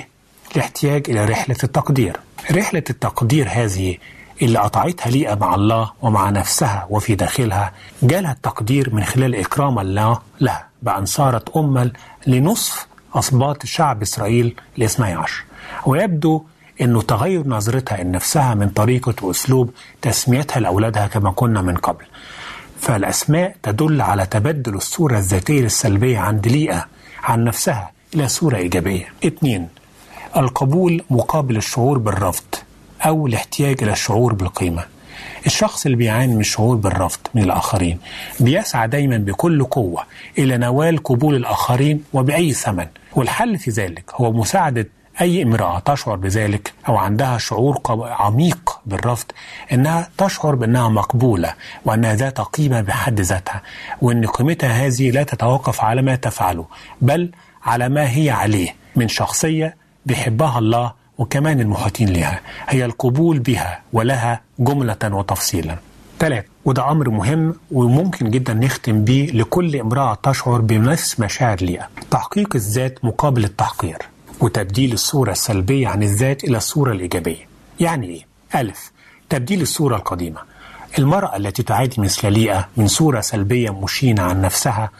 الاحتياج 0.57 1.11
إلى 1.11 1.25
رحلة 1.25 1.57
التقدير. 1.65 2.17
رحلة 2.53 2.83
التقدير 2.91 3.49
هذه 3.51 3.97
اللي 4.43 4.59
قطعتها 4.59 5.11
ليئة 5.11 5.35
مع 5.35 5.55
الله 5.55 5.93
ومع 6.03 6.31
نفسها 6.31 6.87
وفي 6.91 7.15
داخلها 7.15 7.73
جالها 8.03 8.33
التقدير 8.33 8.95
من 8.95 9.05
خلال 9.05 9.35
إكرام 9.35 9.79
الله 9.79 10.21
لها 10.41 10.69
بأن 10.83 11.05
صارت 11.07 11.57
أما 11.57 11.93
لنصف 12.27 12.87
أسباط 13.15 13.67
شعب 13.67 14.03
إسرائيل 14.03 14.55
الاثني 14.79 15.13
عشر 15.13 15.45
ويبدو 15.87 16.45
انه 16.81 17.03
تغير 17.03 17.49
نظرتها 17.49 18.05
لنفسها 18.05 18.55
من 18.55 18.69
طريقة 18.69 19.15
وأسلوب 19.23 19.71
تسميتها 20.03 20.61
لأولادها 20.61 21.07
كما 21.07 21.31
كنا 21.31 21.63
من 21.63 21.77
قبل. 21.77 22.05
فالأسماء 22.81 23.57
تدل 23.63 24.01
على 24.01 24.27
تبدل 24.27 24.75
الصورة 24.75 25.19
الذاتية 25.19 25.65
السلبيه 25.65 26.19
عند 26.19 26.49
ليئة 26.49 26.87
عن 27.23 27.45
نفسها 27.45 27.91
إلى 28.15 28.29
صورة 28.29 28.57
إيجابية. 28.57 29.13
اثنين 29.27 29.69
القبول 30.37 31.05
مقابل 31.11 31.57
الشعور 31.57 31.99
بالرفض 31.99 32.45
أو 33.03 33.27
الاحتياج 33.27 33.83
إلى 33.83 33.93
الشعور 33.93 34.33
بالقيمة. 34.33 34.85
الشخص 35.47 35.85
اللي 35.85 35.97
بيعاني 35.97 36.35
من 36.35 36.41
الشعور 36.41 36.77
بالرفض 36.77 37.21
من 37.35 37.43
الآخرين 37.43 37.99
بيسعى 38.41 38.89
دايما 38.89 39.17
بكل 39.19 39.65
قوة 39.65 40.03
إلى 40.39 40.57
نوال 40.57 41.03
قبول 41.03 41.35
الآخرين 41.35 42.05
وبأي 42.13 42.53
ثمن. 42.53 42.87
والحل 43.17 43.59
في 43.59 43.71
ذلك 43.71 44.11
هو 44.15 44.33
مساعدة 44.33 44.89
أي 45.21 45.43
امرأة 45.43 45.79
تشعر 45.79 46.17
بذلك 46.17 46.73
أو 46.89 46.97
عندها 46.97 47.39
شعور 47.39 47.81
عميق 47.89 48.81
بالرفض 48.87 49.27
إنها 49.73 50.11
تشعر 50.19 50.55
بأنها 50.55 50.89
مقبولة 50.89 51.55
وأنها 51.85 52.15
ذات 52.15 52.41
قيمة 52.41 52.81
بحد 52.81 53.21
ذاتها 53.21 53.63
وأن 54.03 54.27
قيمتها 54.27 54.87
هذه 54.87 55.11
لا 55.11 55.23
تتوقف 55.23 55.81
على 55.81 56.03
ما 56.03 56.15
تفعله 56.15 56.67
بل 57.01 57.31
على 57.65 57.89
ما 57.89 58.11
هي 58.11 58.31
عليه 58.31 58.75
من 58.97 59.09
شخصية 59.09 59.77
بيحبها 60.07 60.59
الله 60.59 60.93
وكمان 61.19 61.61
المحيطين 61.61 62.09
لها. 62.09 62.41
هي 62.69 62.85
القبول 62.85 63.39
بها 63.39 63.81
ولها 63.93 64.41
جملة 64.59 64.97
وتفصيلا. 65.05 65.77
ثلاث 66.19 66.45
وده 66.65 66.91
أمر 66.91 67.11
مهم 67.11 67.55
وممكن 67.71 68.31
جدا 68.31 68.55
نختم 68.55 69.05
بيه 69.05 69.31
لكل 69.31 69.77
امرأة 69.77 70.19
تشعر 70.23 70.61
بنفس 70.61 71.21
مشاعر 71.21 71.57
ليها. 71.61 71.89
تحقيق 72.11 72.55
الذات 72.55 73.05
مقابل 73.05 73.45
التحقير 73.45 73.99
وتبديل 74.41 74.93
الصورة 74.93 75.33
السلبية 75.33 75.89
عن 75.89 76.03
الذات 76.03 76.45
إلى 76.45 76.57
الصورة 76.57 76.93
الإيجابية. 76.93 77.49
يعني 77.81 78.07
إيه؟ 78.07 78.27
ألف 78.61 78.93
تبديل 79.31 79.63
الصورة 79.63 79.97
القديمة. 79.97 80.41
المرأة 80.99 81.37
التي 81.37 81.63
تعاني 81.63 81.95
مثل 81.99 82.33
ليئة 82.33 82.69
من 82.77 82.87
صورة 82.87 83.21
سلبية 83.21 83.71
مشينة 83.71 84.23
عن 84.23 84.41
نفسها 84.41 84.91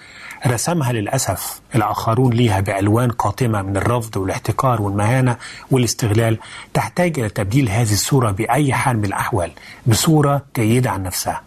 رسمها 0.47 0.93
للأسف 0.93 1.61
الآخرون 1.75 2.33
ليها 2.33 2.61
بألوان 2.61 3.11
قاتمة 3.11 3.63
من 3.63 3.77
الرفض 3.77 4.17
والاحتقار 4.17 4.83
والمهانة 4.83 5.37
والاستغلال 5.71 6.39
تحتاج 6.75 7.19
إلى 7.19 7.29
تبديل 7.29 7.69
هذه 7.69 7.93
الصورة 7.93 8.31
بأي 8.31 8.73
حال 8.73 8.97
من 8.99 9.05
الأحوال 9.05 9.51
بصورة 9.87 10.43
جيدة 10.57 10.91
عن 10.91 11.03
نفسها 11.03 11.41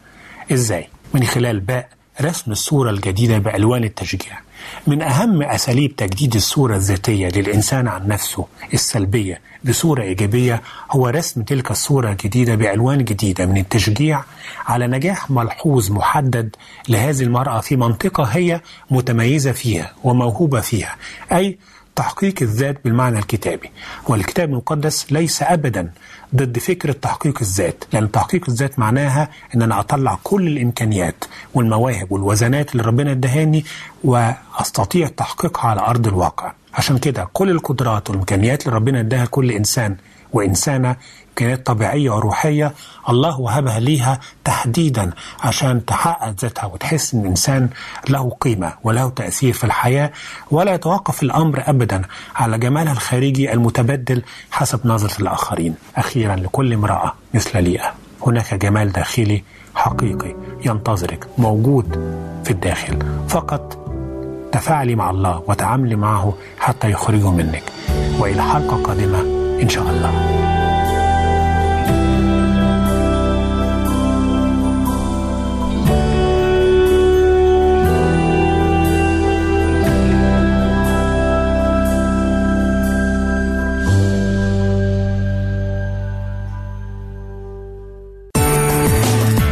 إزاي؟ 0.51 0.87
من 1.13 1.23
خلال 1.23 1.59
باء 1.59 1.89
رسم 2.21 2.51
الصورة 2.51 2.89
الجديدة 2.89 3.37
بألوان 3.37 3.83
التشجيع 3.83 4.39
من 4.87 5.01
أهم 5.01 5.41
أساليب 5.43 5.95
تجديد 5.95 6.35
الصورة 6.35 6.75
الذاتية 6.75 7.27
للإنسان 7.27 7.87
عن 7.87 8.07
نفسه 8.07 8.45
السلبية 8.73 9.41
بصورة 9.63 10.01
إيجابية 10.03 10.61
هو 10.91 11.07
رسم 11.07 11.41
تلك 11.41 11.71
الصورة 11.71 12.11
الجديدة 12.11 12.55
بألوان 12.55 13.03
جديدة 13.03 13.45
من 13.45 13.57
التشجيع 13.57 14.23
على 14.67 14.87
نجاح 14.87 15.31
ملحوظ 15.31 15.91
محدد 15.91 16.55
لهذه 16.89 17.23
المرأة 17.23 17.59
في 17.59 17.75
منطقة 17.75 18.23
هي 18.23 18.61
متميزة 18.91 19.51
فيها 19.51 19.93
وموهوبة 20.03 20.61
فيها 20.61 20.95
أي 21.31 21.57
تحقيق 22.01 22.33
الذات 22.41 22.77
بالمعنى 22.85 23.19
الكتابي 23.19 23.69
والكتاب 24.07 24.49
المقدس 24.49 25.11
ليس 25.11 25.43
أبدا 25.43 25.91
ضد 26.35 26.59
فكرة 26.59 26.91
تحقيق 26.91 27.37
الذات 27.41 27.83
لأن 27.93 28.11
تحقيق 28.11 28.49
الذات 28.49 28.79
معناها 28.79 29.29
أن 29.55 29.61
أنا 29.61 29.79
أطلع 29.79 30.19
كل 30.23 30.47
الإمكانيات 30.47 31.23
والمواهب 31.53 32.11
والوزنات 32.11 32.71
اللي 32.71 32.83
ربنا 32.83 33.11
ادهاني 33.11 33.65
وأستطيع 34.03 35.07
تحقيقها 35.07 35.69
على 35.69 35.81
أرض 35.81 36.07
الواقع. 36.07 36.53
عشان 36.73 36.97
كده 36.97 37.27
كل 37.33 37.49
القدرات 37.49 38.09
والإمكانيات 38.09 38.65
اللي 38.65 38.75
ربنا 38.75 38.99
اداها 38.99 39.23
لكل 39.25 39.51
إنسان 39.51 39.95
وإنسانة 40.33 40.95
إمكانيات 41.29 41.65
طبيعية 41.65 42.09
وروحية 42.09 42.73
الله 43.09 43.39
وهبها 43.39 43.79
ليها 43.79 44.19
تحديدا 44.43 45.11
عشان 45.39 45.85
تحقق 45.85 46.35
ذاتها 46.41 46.65
وتحس 46.65 47.13
إن 47.13 47.21
الإنسان 47.21 47.69
له 48.09 48.29
قيمة 48.41 48.73
وله 48.83 49.09
تأثير 49.09 49.53
في 49.53 49.63
الحياة. 49.63 50.11
ولا 50.51 50.73
يتوقف 50.73 51.23
الأمر 51.23 51.63
أبدا 51.67 52.01
على 52.35 52.57
جمالها 52.57 52.93
الخارجي 52.93 53.53
المتبدل 53.53 54.23
حسب 54.51 54.87
نظرة 54.87 55.21
الآخرين. 55.21 55.75
أخيرا 55.97 56.35
لكل 56.35 56.73
امرأة 56.73 57.13
مثل 57.33 57.63
ليئة. 57.63 57.93
هناك 58.27 58.53
جمال 58.53 58.91
داخلي 58.91 59.43
حقيقي 59.75 60.35
ينتظرك 60.65 61.27
موجود 61.37 61.91
في 62.43 62.51
الداخل. 62.51 62.99
فقط 63.29 63.77
تفاعلي 64.51 64.95
مع 64.95 65.09
الله 65.09 65.43
وتعاملي 65.47 65.95
معه 65.95 66.33
حتى 66.59 66.91
يخرجه 66.91 67.31
منك. 67.31 67.63
وإلى 68.19 68.43
حلقة 68.43 68.83
قادمة 68.83 69.40
إن 69.61 69.69
شاء 69.69 69.89
الله 69.89 70.11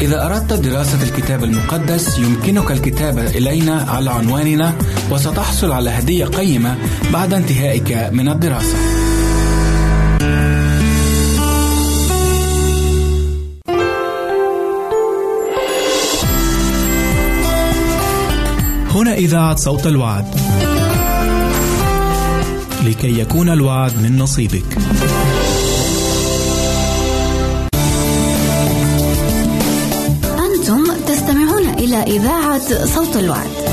إذا 0.01 0.26
أردت 0.26 0.53
دراسة 0.53 1.03
الكتاب 1.03 1.43
المقدس 1.43 2.20
يمكنك 2.20 2.72
الكتابة 2.72 3.28
إلينا 3.28 3.86
على 3.89 4.10
عنواننا 4.10 4.74
وستحصل 5.12 5.72
على 5.72 5.89
هدية 5.89 6.26
قيمة 6.26 6.78
بعد 7.14 7.34
انتهائك 7.34 8.10
من 8.12 8.30
الدراسة. 8.30 9.09
هنا 19.00 19.14
إذاعة 19.14 19.56
صوت 19.56 19.88
الوعد. 19.88 20.26
لكي 22.86 23.20
يكون 23.20 23.50
الوعد 23.50 23.91
من 24.04 24.18
نصيبك. 24.18 24.78
أنتم 30.39 30.84
تستمعون 31.08 31.70
إلى 31.70 32.04
إذاعة 32.04 32.86
صوت 32.86 33.16
الوعد. 33.16 33.69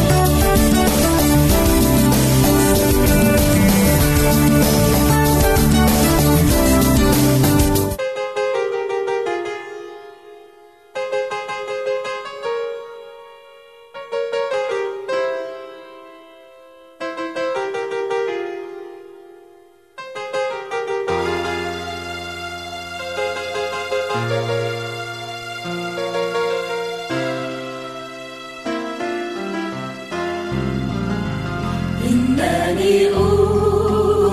إنني 32.76 33.08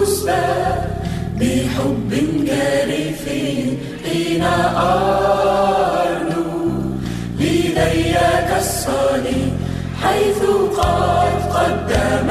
أسبى 0.03 0.45
بحب 1.39 2.11
جارف 2.45 3.23
حين 4.05 4.43
أرنو 4.77 6.47
لدي 7.39 8.13
كالصليب 8.49 9.53
حيث 10.03 10.41
قد 10.77 11.35
قدم 11.55 12.29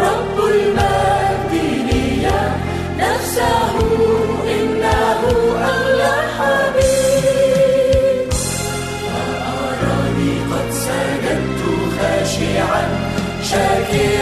رب 0.00 0.36
المجد 0.54 1.52
لي 1.88 2.28
نفسه 2.98 3.74
إنه 4.60 5.20
أغلى 5.64 6.14
حبيب 6.36 8.28
وأراني 9.06 10.32
قد 10.52 10.68
سجدت 10.72 11.62
خاشعا 11.98 12.84
شاكرا. 13.42 14.19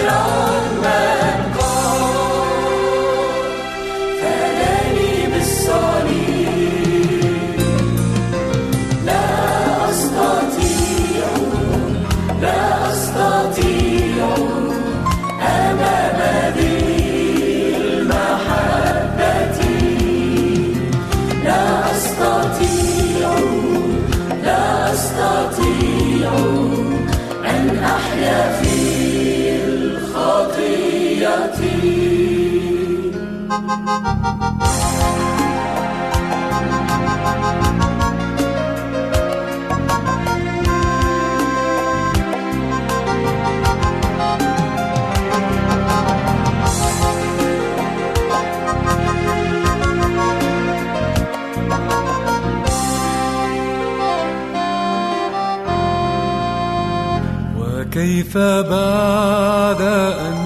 وكيف 57.58 58.38
بعد 58.38 59.82
أن 59.82 60.38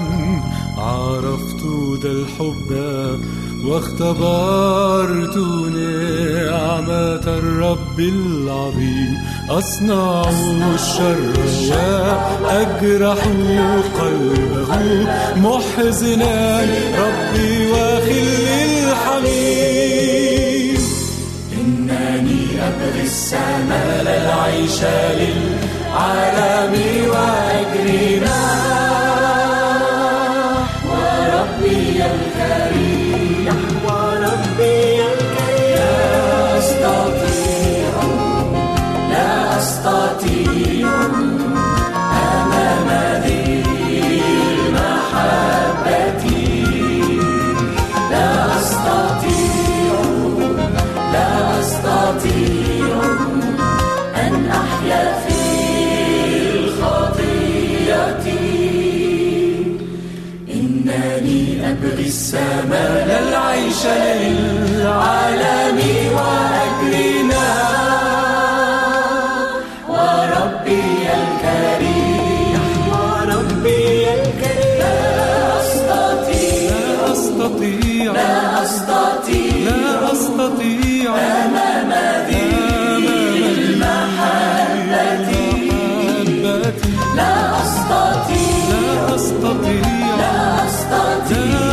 عرفت 0.77 1.63
ذا 2.03 2.11
الحب 2.11 2.69
واختبرت 3.63 5.37
نعمة 5.75 7.25
الرب 7.27 7.99
العظيم. 7.99 9.17
أصنع 9.49 10.29
الشر 10.75 11.33
وأجرح 11.69 13.21
قلبه 13.99 14.71
محزنا 15.35 16.61
ربي 16.99 17.71
وخلي 17.71 18.83
الحميم. 18.83 19.23
إنني 21.53 22.43
أبغي 22.67 23.03
السماء 23.03 24.01
العيش 24.01 24.79
للعالم 25.19 26.73
وأجرنا. 27.09 28.41
وربي 28.43 28.62
السماء 62.05 63.07
العيش 63.27 63.81
للعالم 64.21 65.79
وأجرنا 66.15 67.47
وربي 69.89 70.83
الكريم. 71.19 72.63
وربي 72.91 73.85
الكريم. 74.13 74.79
لا 74.79 74.97
أستطيع. 75.61 76.71
لا 76.71 77.11
أستطيع. 77.13 78.11
لا 78.13 78.33
أستطيع. 78.63 79.55
لا 79.65 80.11
أستطيع. 80.11 81.09
أمام 81.15 81.91
ذي 82.27 82.43
المحبة. 83.57 84.73
لا 87.15 87.33
أستطيع. 87.63 88.67
لا 88.69 89.15
أستطيع. 89.15 89.87
لا 90.19 90.35
أستطيع. 90.65 91.72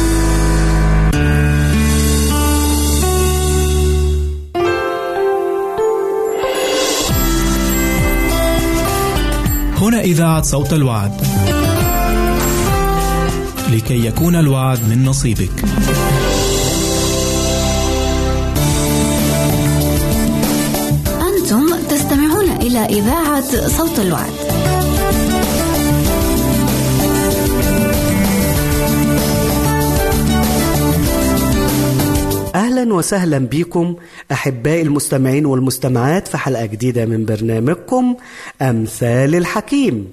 هنا 9.81 10.01
إذاعة 10.01 10.41
صوت 10.41 10.73
الوعد. 10.73 11.11
لكي 13.71 14.05
يكون 14.05 14.35
الوعد 14.35 14.79
من 14.89 15.05
نصيبك. 15.05 15.51
أنتم 21.21 21.75
تستمعون 21.89 22.49
إلى 22.49 22.85
إذاعة 22.85 23.67
صوت 23.67 23.99
الوعد. 23.99 24.31
أهلا 32.55 32.93
وسهلا 32.93 33.37
بكم 33.37 33.95
أحبائي 34.31 34.81
المستمعين 34.81 35.45
والمستمعات 35.45 36.27
في 36.27 36.37
حلقة 36.37 36.65
جديدة 36.65 37.05
من 37.05 37.25
برنامجكم 37.25 38.15
أمثال 38.61 39.35
الحكيم. 39.35 40.11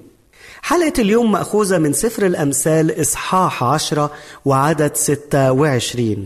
حلقة 0.63 0.93
اليوم 0.99 1.33
مأخوذة 1.33 1.79
من 1.79 1.93
سفر 1.93 2.27
الأمثال 2.27 3.01
إصحاح 3.01 3.65
عشرة 3.65 4.11
وعدد 4.45 4.97
ستة 4.97 5.53
وعشرين. 5.53 6.25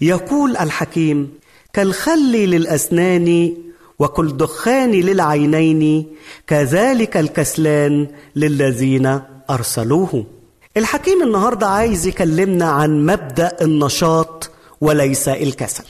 يقول 0.00 0.56
الحكيم 0.56 1.30
كالخل 1.72 2.32
للأسنان 2.32 3.56
وكالدخان 3.98 4.90
للعينين 4.90 6.06
كذلك 6.46 7.16
الكسلان 7.16 8.08
للذين 8.36 9.20
أرسلوه. 9.50 10.24
الحكيم 10.76 11.22
النهاردة 11.22 11.66
عايز 11.66 12.06
يكلمنا 12.06 12.64
عن 12.64 13.06
مبدأ 13.06 13.56
النشاط 13.62 14.50
وليس 14.80 15.28
الكسل. 15.28 15.84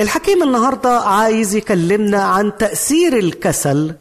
الحكيم 0.00 0.42
النهارده 0.42 0.98
عايز 1.00 1.54
يكلمنا 1.54 2.22
عن 2.22 2.56
تأثير 2.58 3.18
الكسل 3.18 3.94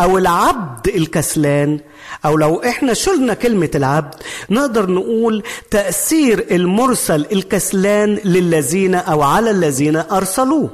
أو 0.00 0.18
العبد 0.18 0.88
الكسلان 0.88 1.80
أو 2.24 2.36
لو 2.36 2.62
إحنا 2.62 2.94
شلنا 2.94 3.34
كلمة 3.34 3.70
العبد 3.74 4.14
نقدر 4.50 4.90
نقول 4.90 5.42
تأثير 5.70 6.46
المرسل 6.50 7.26
الكسلان 7.32 8.18
للذين 8.24 8.94
أو 8.94 9.22
على 9.22 9.50
الذين 9.50 9.96
أرسلوه. 9.96 10.70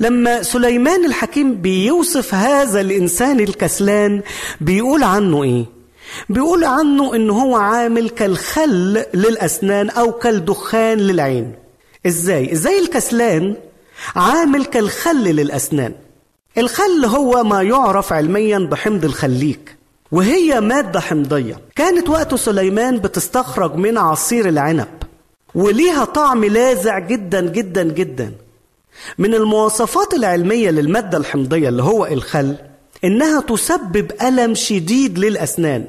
لما 0.00 0.42
سليمان 0.42 1.04
الحكيم 1.04 1.54
بيوصف 1.54 2.34
هذا 2.34 2.80
الإنسان 2.80 3.40
الكسلان 3.40 4.22
بيقول 4.60 5.02
عنه 5.02 5.42
إيه؟ 5.42 5.64
بيقول 6.28 6.64
عنه 6.64 7.14
إن 7.14 7.30
هو 7.30 7.56
عامل 7.56 8.10
كالخل 8.10 9.04
للأسنان 9.14 9.90
أو 9.90 10.12
كالدخان 10.12 10.98
للعين. 10.98 11.52
إزاي؟ 12.06 12.52
إزاي 12.52 12.78
الكسلان 12.78 13.56
عامل 14.16 14.64
كالخل 14.64 15.24
للأسنان. 15.24 15.92
الخل 16.58 17.04
هو 17.04 17.44
ما 17.44 17.62
يعرف 17.62 18.12
علميا 18.12 18.58
بحمض 18.58 19.04
الخليك 19.04 19.76
وهي 20.12 20.60
مادة 20.60 21.00
حمضية. 21.00 21.60
كانت 21.76 22.08
وقت 22.08 22.34
سليمان 22.34 22.98
بتستخرج 22.98 23.74
من 23.74 23.98
عصير 23.98 24.48
العنب 24.48 24.88
وليها 25.54 26.04
طعم 26.04 26.44
لاذع 26.44 26.98
جدا 26.98 27.40
جدا 27.40 27.82
جدا. 27.82 28.32
من 29.18 29.34
المواصفات 29.34 30.14
العلمية 30.14 30.70
للمادة 30.70 31.18
الحمضية 31.18 31.68
اللي 31.68 31.82
هو 31.82 32.06
الخل 32.06 32.56
إنها 33.04 33.40
تسبب 33.40 34.12
ألم 34.22 34.54
شديد 34.54 35.18
للأسنان. 35.18 35.84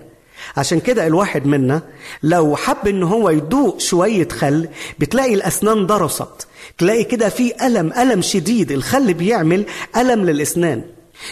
عشان 0.58 0.80
كده 0.80 1.08
الواحد 1.08 1.46
منا 1.46 1.82
لو 2.24 2.56
حب 2.56 2.88
إن 2.88 3.04
هو 3.04 3.30
يدوق 3.30 3.80
شوية 3.80 4.28
خل 4.28 4.68
بتلاقي 5.00 5.34
الأسنان 5.34 5.86
ضرست 5.86 6.48
تلاقي 6.78 7.04
كده 7.04 7.30
في 7.30 7.68
ألم 7.68 7.94
ألم 7.94 8.22
شديد 8.22 8.72
الخل 8.72 9.14
بيعمل 9.14 9.66
ألم 9.98 10.26
للأسنان. 10.26 10.82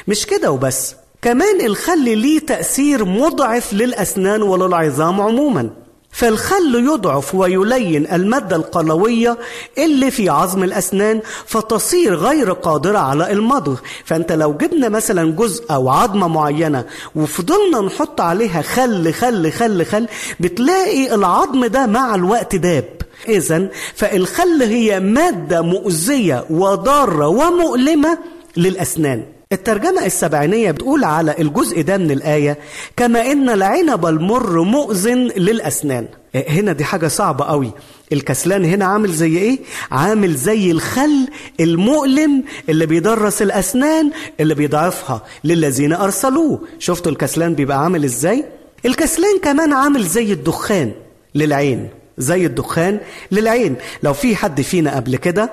مش 0.07 0.26
كده 0.26 0.51
وبس 0.51 0.95
كمان 1.22 1.66
الخل 1.66 2.18
ليه 2.18 2.39
تأثير 2.39 3.05
مضعف 3.05 3.74
للأسنان 3.74 4.41
وللعظام 4.41 5.22
عموما. 5.22 5.70
فالخل 6.16 6.76
يضعف 6.76 7.36
ويلين 7.36 8.07
المادة 8.13 8.55
القلوية 8.55 9.38
اللي 9.78 10.11
في 10.11 10.30
عظم 10.30 10.63
الأسنان 10.63 11.22
فتصير 11.45 12.16
غير 12.16 12.51
قادرة 12.51 12.97
على 12.97 13.32
المضغ. 13.32 13.80
فأنت 14.05 14.32
لو 14.32 14.53
جبنا 14.53 14.89
مثلا 14.89 15.32
جزء 15.32 15.66
أو 15.74 15.89
عظمة 15.89 16.28
معينة 16.28 16.86
وفضلنا 17.16 17.82
نحط 17.82 18.22
عليها 18.22 18.61
خل 18.61 19.13
خل 19.13 19.51
خل 19.51 19.86
خل 19.86 20.07
بتلاقي 20.39 21.16
العظم 21.16 21.66
ده 21.66 21.86
مع 21.86 22.16
الوقت 22.16 22.55
داب. 22.55 22.86
إذا 23.28 23.68
فالخل 23.95 24.61
هي 24.61 24.99
مادة 24.99 25.61
مؤذية 25.61 26.45
وضارة 26.49 27.28
ومؤلمة 27.28 28.18
للأسنان. 28.57 29.34
الترجمة 29.52 30.06
السبعينية 30.06 30.72
بتقول 30.72 31.04
على 31.04 31.36
الجزء 31.39 31.82
ده 31.82 31.98
من 31.98 32.12
الآية 32.12 32.58
كما 32.98 33.32
إن 33.32 33.50
العنب 33.50 34.06
المر 34.06 34.62
مؤذن 34.62 35.18
للأسنان. 35.38 36.08
هنا 36.36 36.74
دي 36.74 36.84
حاجة 36.84 37.08
صعبة 37.08 37.46
قوي. 37.46 37.72
الكسلان 38.14 38.66
هنا 38.66 38.86
عامل 38.86 39.12
زي 39.12 39.38
إيه؟ 39.38 39.60
عامل 39.91 40.36
زي 40.36 40.72
الخل 40.72 41.28
المؤلم 41.60 42.43
اللي 42.70 42.86
بيدرس 42.86 43.41
الأسنان 43.41 44.12
اللي 44.39 44.56
بيضعفها 44.56 45.22
للذين 45.43 45.93
أرسلوه. 45.93 46.62
شفتوا 46.80 47.12
الكسلان 47.12 47.56
بيبقى 47.56 47.84
عامل 47.84 48.04
إزاي؟ 48.04 48.46
الكسلان 48.86 49.39
كمان 49.43 49.74
عامل 49.74 50.04
زي 50.04 50.32
الدخان 50.34 50.91
للعين. 51.36 51.89
زي 52.18 52.45
الدخان 52.45 52.99
للعين. 53.32 53.76
لو 54.03 54.13
في 54.13 54.36
حد 54.36 54.61
فينا 54.61 54.95
قبل 54.95 55.16
كده 55.16 55.51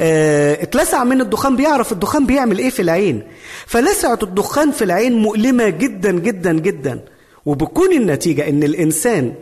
آه 0.00 0.62
اتلسع 0.62 1.04
من 1.04 1.20
الدخان 1.20 1.56
بيعرف 1.56 1.92
الدخان 1.92 2.26
بيعمل 2.26 2.58
إيه 2.58 2.70
في 2.70 2.82
العين. 2.82 3.22
فلسعة 3.66 4.18
الدخان 4.22 4.70
في 4.70 4.84
العين 4.84 5.12
مؤلمة 5.12 5.68
جدا 5.68 6.12
جدا 6.12 6.52
جدا. 6.52 7.00
وبكون 7.46 7.92
النتيجة 7.92 8.48
إن 8.48 8.62
الإنسان 8.62 9.32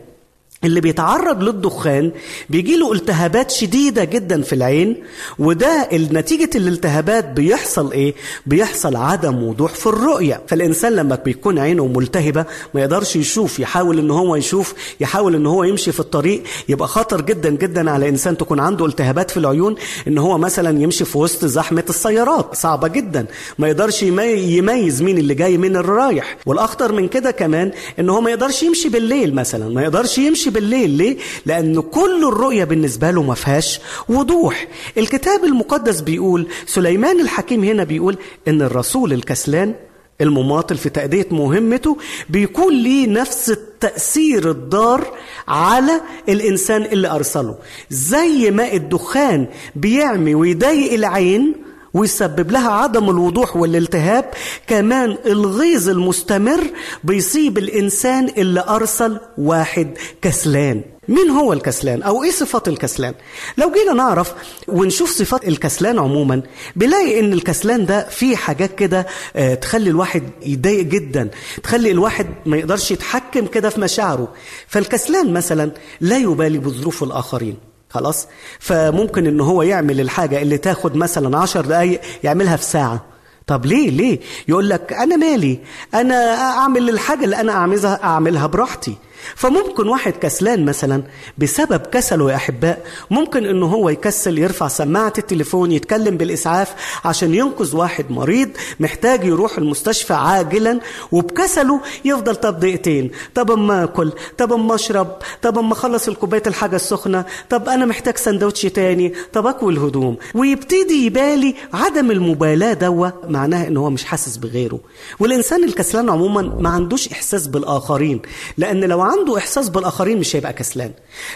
اللي 0.65 0.81
بيتعرض 0.81 1.43
للدخان 1.43 2.13
بيجي 2.51 2.77
له 2.77 2.93
التهابات 2.93 3.51
شديدة 3.51 4.05
جدا 4.05 4.43
في 4.43 4.53
العين 4.55 4.97
وده 5.39 5.89
نتيجة 5.93 6.51
الالتهابات 6.55 7.25
بيحصل 7.29 7.93
إيه؟ 7.93 8.15
بيحصل 8.47 8.97
عدم 8.97 9.43
وضوح 9.43 9.75
في 9.75 9.87
الرؤية. 9.87 10.41
فالإنسان 10.49 10.93
لما 10.93 11.15
بيكون 11.25 11.59
عينه 11.59 11.87
ملتهبة 11.87 12.45
ما 12.75 12.81
يقدرش 12.81 13.17
يشوف 13.17 13.61
يحاول 13.61 13.99
إن 13.99 14.11
هو 14.11 14.37
يشوف 14.37 14.75
يحاول 15.01 15.35
إن 15.35 15.47
هو 15.47 15.65
يمشي 15.65 15.93
في 15.93 16.01
الطريق 16.01 16.43
يبقى 16.69 16.89
خطر 16.89 17.21
جدا 17.21 17.51
جدا 17.51 17.91
على 17.91 18.09
إنسان 18.09 18.37
تكون 18.37 18.61
عنده 18.61 18.87
التهابات 18.87 19.31
في 19.31 19.37
العيون 19.37 19.75
إن 20.09 20.19
هو 20.19 20.39
مثلا 20.39 20.83
يمشي 20.83 21.05
في 21.05 21.19
وسط 21.19 21.45
زحمة 21.45 21.85
السيارات. 21.89 22.55
صعبة 22.55 22.89
جدا. 22.89 23.27
ما 23.59 23.69
يقدرش 23.69 24.03
يميز 24.03 25.03
مين 25.03 25.19
اللي 25.19 25.35
جاي 25.35 25.59
من 25.59 25.77
الرايح 25.77 26.37
والأخطر 26.47 26.93
من 26.93 27.09
كده 27.09 27.31
كمان 27.31 27.73
إن 27.99 28.11
هو 28.11 28.21
ما 28.21 28.31
يقدرش 28.31 28.63
يمشي 28.63 28.89
بالليل 28.89 29.35
مثلا 29.35 29.69
ما 29.75 29.83
يقدرش 29.83 30.19
يمشي 30.19 30.52
بالليل. 30.53 30.91
ليه؟ 30.91 31.17
لأن 31.47 31.81
كل 31.81 32.29
الرؤية 32.29 32.65
بالنسبة 32.65 33.11
له 33.11 33.23
ما 33.23 33.35
فيهاش 33.35 33.81
وضوح. 34.09 34.69
الكتاب 34.99 35.45
المقدس 35.45 36.01
بيقول 36.01 36.49
سليمان 36.67 37.21
الحكيم 37.21 37.65
هنا 37.65 37.85
بيقول 37.85 38.17
إن 38.49 38.63
الرسول 38.63 39.13
الكسلان 39.13 39.75
المماطل 40.21 40.77
في 40.77 40.89
تأدية 40.89 41.27
مهمته 41.31 41.97
بيكون 42.29 42.75
ليه 42.75 43.07
نفس 43.07 43.51
التأثير 43.51 44.51
الضار 44.51 45.07
على 45.49 46.01
الإنسان 46.29 46.83
اللي 46.83 47.09
أرسله. 47.11 47.55
زي 47.91 48.51
ما 48.51 48.73
الدخان 48.73 49.47
بيعمي 49.77 50.35
ويضايق 50.35 50.93
العين 50.93 51.55
ويسبب 51.95 52.51
لها 52.51 52.71
عدم 52.71 53.11
الوضوح 53.11 53.57
والالتهاب. 53.57 54.31
كمان 54.67 55.17
الغيظ 55.27 55.89
المستمر 55.89 56.61
بيصيب 57.05 57.59
الإنسان 57.59 58.29
اللي 58.39 58.65
أرسل 58.69 59.21
واحد 59.39 59.95
كسلان. 60.23 60.83
مين 61.09 61.31
هو 61.31 61.53
الكسلان؟ 61.53 62.03
أو 62.03 62.23
إيه 62.25 62.31
صفات 62.31 62.69
الكسلان؟ 62.69 63.15
لو 63.59 63.73
جينا 63.73 63.93
نعرف 63.93 64.33
ونشوف 64.69 65.11
صفات 65.11 65.49
الكسلان 65.49 65.99
عموما 65.99 66.43
بنلاقي 66.77 67.21
إن 67.21 67.33
الكسلان 67.33 67.87
ده 67.87 68.09
فيه 68.09 68.37
حاجات 68.37 68.75
كده 68.75 69.07
آه 69.37 69.55
تخلي 69.55 69.91
الواحد 69.91 70.23
يضايق 70.47 70.85
جدا 70.85 71.31
تخلي 71.63 71.91
الواحد 71.91 72.27
ما 72.47 72.57
يقدرش 72.57 72.91
يتحكم 72.91 73.47
كده 73.47 73.69
في 73.69 73.81
مشاعره. 73.81 74.29
فالكسلان 74.69 75.33
مثلا 75.33 75.71
لا 76.01 76.17
يبالي 76.19 76.59
بظروف 76.59 77.03
الآخرين. 77.03 77.57
خلاص؟ 77.93 78.27
فممكن 78.59 79.27
إن 79.27 79.41
هو 79.41 79.63
يعمل 79.63 80.01
الحاجة 80.01 80.43
اللي 80.43 80.59
تاخد 80.59 80.97
مثلا 80.97 81.39
عشر 81.39 81.61
دقايق 81.61 82.01
يعملها 82.25 82.57
في 82.57 82.65
ساعة. 82.65 83.05
طب 83.47 83.67
ليه؟ 83.67 83.91
ليه؟ 83.91 84.21
يقول 84.49 84.69
لك 84.69 84.93
أنا 84.93 85.17
مالي. 85.17 85.59
أنا 85.95 86.35
أعمل 86.35 86.89
الحاجة 86.89 87.25
اللي 87.25 87.41
أنا 87.41 87.53
اعملها 87.53 88.05
أعملها 88.05 88.47
براحتي. 88.47 88.97
فممكن 89.35 89.89
واحد 89.89 90.13
كسلان 90.13 90.65
مثلا 90.65 91.03
بسبب 91.39 91.81
كسله 91.87 92.31
يا 92.31 92.37
أحباء 92.37 92.85
ممكن 93.11 93.45
إنه 93.47 93.67
هو 93.67 93.89
يكسل 93.89 94.39
يرفع 94.39 94.69
سماعة 94.69 95.13
التليفون 95.19 95.73
يتكلم 95.73 96.17
بالإسعاف 96.17 96.75
عشان 97.05 97.35
ينقذ 97.35 97.77
واحد 97.77 98.11
مريض 98.11 98.49
محتاج 98.81 99.25
يروح 99.25 99.59
المستشفى 99.59 100.15
عاجلا 100.15 100.81
وبكسله 101.13 101.81
يفضل 102.05 102.37
طب 102.37 102.61
دقيقتين 102.61 103.11
طب 103.35 103.51
أما 103.51 103.85
أكل 103.85 104.13
طب 104.39 104.53
أما 104.53 104.75
أشرب 104.75 105.17
طب 105.43 105.59
أما 105.59 105.73
أخلص 105.73 106.09
الكوباية 106.09 106.43
الحاجة 106.47 106.77
السخنة 106.77 107.25
طب 107.51 107.69
أنا 107.69 107.87
محتاج 107.87 108.17
سندوتش 108.17 108.63
تاني 108.63 109.13
طب 109.33 109.47
اكوي 109.47 109.73
الهدوم 109.73 110.17
ويبتدي 110.35 111.07
يبالي 111.07 111.55
عدم 111.73 112.11
المبالاة 112.11 112.73
دوا 112.73 113.09
معناها 113.29 113.69
إن 113.69 113.77
هو 113.77 113.91
مش 113.91 114.05
حاسس 114.05 114.37
بغيره. 114.37 114.81
والإنسان 115.21 115.65
الكسلان 115.65 116.11
عموما 116.11 116.43
ما 116.43 116.69
عندوش 116.69 117.09
إحساس 117.09 117.47
بالآخرين 117.47 118.23
لأن 118.59 118.85
لو 118.85 119.01
عنده 119.13 119.39
إحساس 119.39 119.69
بالآخرين 119.69 120.19
مش 120.19 120.37
هيبقى 120.37 120.53
كسلان. 120.53 120.91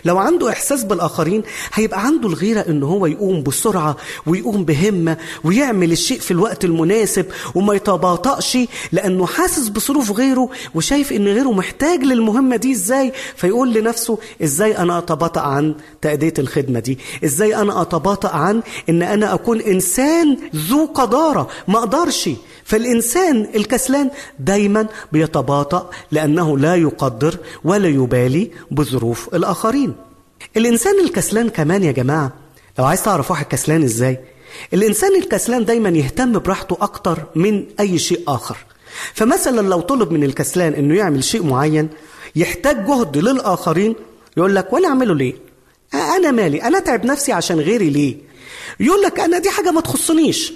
لو 0.05 0.19
عنده 0.19 0.51
إحساس 0.51 0.85
بالآخرين 0.85 1.43
هيبقى 1.73 2.07
عنده 2.07 2.29
الغيرة 2.29 2.61
إن 2.69 2.83
هو 2.83 3.07
يقوم 3.07 3.43
بسرعة 3.43 3.97
ويقوم 4.27 4.65
بهمة 4.65 5.17
ويعمل 5.45 5.93
الشيء 5.93 6.19
في 6.21 6.31
الوقت 6.31 6.65
المناسب 6.65 7.27
وما 7.55 7.75
يتباطأش 7.75 8.59
لأنه 8.93 9.27
حاسس 9.27 9.69
بظروف 9.69 10.11
غيره 10.13 10.49
وشايف 10.75 11.13
إن 11.13 11.25
غيره 11.29 11.53
محتاج 11.53 12.03
للمهمة 12.03 12.57
دي 12.57 12.73
إزاي؟ 12.73 13.13
فيقول 13.37 13.73
لنفسه 13.75 14.19
إزاي 14.43 14.79
أنا 14.79 14.99
أتباطأ 14.99 15.41
عن 15.41 15.75
تأدية 16.03 16.35
الخدمة 16.39 16.81
دي؟ 16.81 16.99
إزاي 17.25 17.57
أنا 17.57 17.83
أتباطأ 17.83 18.29
عن 18.29 18.63
إن 18.89 19.03
أنا 19.03 19.35
أكون 19.35 19.61
إنسان 19.61 20.37
ذو 20.57 20.87
قدارة 20.87 21.49
ما 21.69 21.79
أقدرش 21.79 22.31
فالإنسان 22.67 23.49
الكسلان 23.55 24.11
دايما 24.39 24.87
بيتباطأ 25.13 25.91
لأنه 26.11 26.59
لا 26.59 26.75
يقدر 26.77 27.39
ولا 27.65 27.89
يبالي 27.89 28.51
بظروف 28.71 29.35
الآخرين. 29.35 29.95
الإنسان 30.57 31.01
الكسلان 31.05 31.49
كمان 31.49 31.85
يا 31.85 31.93
جماعة 31.93 32.33
لو 32.79 32.85
عايز 32.85 33.03
تعرف 33.03 33.31
واحد 33.31 33.47
كسلان 33.47 33.83
إزاي 33.83 34.19
الإنسان 34.75 35.17
الكسلان 35.17 35.65
دايما 35.65 35.89
يهتم 35.89 36.39
براحته 36.39 36.77
أكتر 36.81 37.19
من 37.35 37.65
أي 37.81 37.99
شيء 37.99 38.21
آخر. 38.29 38.57
فمثلا 39.15 39.61
لو 39.69 39.81
طلب 39.81 40.13
من 40.13 40.25
الكسلان 40.25 40.73
أنه 40.75 40.95
يعمل 40.95 41.25
شيء 41.25 41.43
معين 41.43 41.89
يحتاج 42.37 42.87
جهد 42.87 43.17
للآخرين 43.19 43.95
يقول 44.37 44.55
لك 44.55 44.73
وأنا 44.73 44.89
أعمله 44.89 45.15
ليه؟ 45.15 45.35
أنا 45.95 46.31
مالي 46.31 46.63
أنا 46.63 46.79
أتعب 46.79 47.05
نفسي 47.05 47.33
عشان 47.33 47.61
غيري 47.61 47.91
ليه؟ 47.91 48.17
يقول 48.81 49.03
لك 49.03 49.21
أنا 49.21 49.39
دي 49.39 49.51
حاجة 49.51 49.71
ما 49.71 49.81
تخصنيش. 49.81 50.53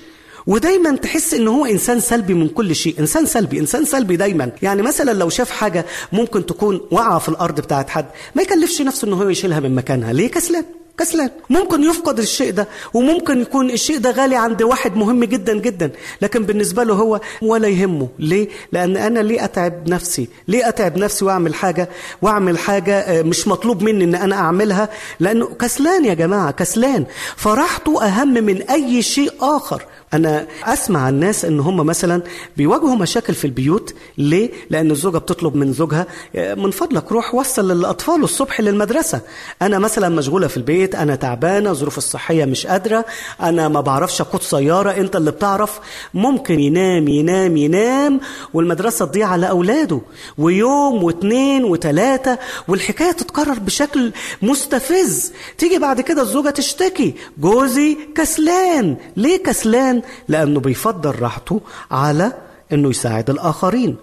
ودايما 0.47 0.97
تحس 0.97 1.35
ان 1.35 1.49
هو 1.49 1.67
إنسان 1.67 2.01
سلبي 2.01 2.35
من 2.35 2.49
كل 2.49 2.75
شيء 2.75 2.95
إنسان 3.01 3.27
سلبي 3.27 3.59
إنسان 3.61 3.85
سلبي 3.85 4.17
دايما. 4.17 4.51
يعني 4.63 4.83
مثلا 4.83 5.13
لو 5.13 5.29
شاف 5.29 5.51
حاجة 5.51 5.87
ممكن 6.13 6.47
تكون 6.47 6.81
واقعه 6.91 7.19
في 7.19 7.29
الأرض 7.29 7.61
بتاعت 7.61 7.91
حد 7.91 8.07
ما 8.35 8.43
يكلفش 8.43 8.83
نفسه 8.83 9.09
ان 9.09 9.13
هو 9.13 9.29
يشيلها 9.29 9.61
من 9.61 9.75
مكانها. 9.75 10.13
ليه؟ 10.13 10.31
كسلان 10.31 10.65
كسلان. 10.99 11.31
ممكن 11.51 11.83
يفقد 11.83 12.19
الشيء 12.19 12.51
ده 12.53 12.69
وممكن 12.95 13.41
يكون 13.41 13.71
الشيء 13.71 13.99
ده 13.99 14.11
غالي 14.11 14.37
عند 14.37 14.63
واحد 14.63 14.97
مهم 14.97 15.25
جدا 15.25 15.59
جدا. 15.59 15.91
لكن 16.23 16.45
بالنسبة 16.45 16.83
له 16.85 16.95
هو 16.95 17.21
ولا 17.43 17.69
يهمه. 17.69 18.09
ليه؟ 18.19 18.49
لأن 18.73 18.97
أنا 18.97 19.21
ليه 19.21 19.45
أتعب 19.45 19.89
نفسي؟ 19.89 20.29
ليه 20.49 20.69
أتعب 20.69 20.99
نفسي 20.99 21.25
وأعمل 21.25 21.55
حاجة 21.55 21.89
وأعمل 22.23 22.59
حاجة 22.59 23.23
مش 23.23 23.49
مطلوب 23.49 23.83
مني 23.83 24.05
أن 24.05 24.15
أنا 24.15 24.37
أعملها؟ 24.37 24.89
لأنه 25.21 25.47
كسلان 25.47 26.05
يا 26.05 26.15
جماعة 26.15 26.51
كسلان. 26.51 27.07
فراحته 27.37 28.05
أهم 28.05 28.35
من 28.35 28.63
أي 28.63 29.03
شيء 29.03 29.33
آخر. 29.41 29.83
أنا 30.15 30.47
أسمع 30.65 31.09
الناس 31.09 31.45
إن 31.45 31.61
هم 31.61 31.77
مثلا 31.77 32.23
بيواجهوا 32.57 32.97
مشاكل 32.97 33.35
في 33.35 33.45
البيوت. 33.45 33.95
ليه؟ 34.19 34.51
لأن 34.71 34.91
الزوجة 34.91 35.19
بتطلب 35.19 35.57
من 35.57 35.73
زوجها 35.73 36.07
من 36.35 36.71
فضلك 36.71 37.13
روح 37.13 37.35
وصل 37.35 37.71
الأطفال 37.71 38.23
الصبح 38.23 38.61
للمدرسة. 38.61 39.21
أنا 39.63 39.79
مثلا 39.79 40.09
مشغولة 40.09 40.47
في 40.47 40.57
البيت 40.57 40.95
أنا 40.95 41.15
تعبانة 41.15 41.73
ظروف 41.73 41.99
الصحية 41.99 42.45
مش 42.45 42.67
قادرة 42.67 43.05
أنا 43.43 43.69
ما 43.69 43.81
بعرفش 43.81 44.21
أقود 44.21 44.43
سيارة 44.43 44.91
أنت 44.91 45.17
اللي 45.17 45.31
بتعرف. 45.31 45.81
ممكن 46.15 46.61
ينام 46.61 47.09
ينام 47.09 47.57
ينام 47.57 48.21
والمدرسة 48.55 49.05
تضيع 49.05 49.29
على 49.29 49.51
أولاده. 49.51 50.01
ويوم 50.39 51.05
واثنين 51.05 51.65
وثلاثة 51.65 52.39
والحكاية 52.69 53.13
تتكرر 53.13 53.59
بشكل 53.59 54.13
مستفز. 54.43 55.33
تيجي 55.59 55.79
بعد 55.79 56.01
كده 56.01 56.23
الزوجة 56.23 56.51
تشتكي 56.51 57.15
جوزي 57.39 57.97
كسلان. 58.17 58.97
ليه 59.17 59.43
كسلان؟ 59.43 60.00
لأنه 60.29 60.61
بيفضل 60.61 61.23
راحته 61.23 61.61
على 61.91 62.33
أنه 62.73 62.89
يساعد 62.91 63.31
الآخرين. 63.31 63.97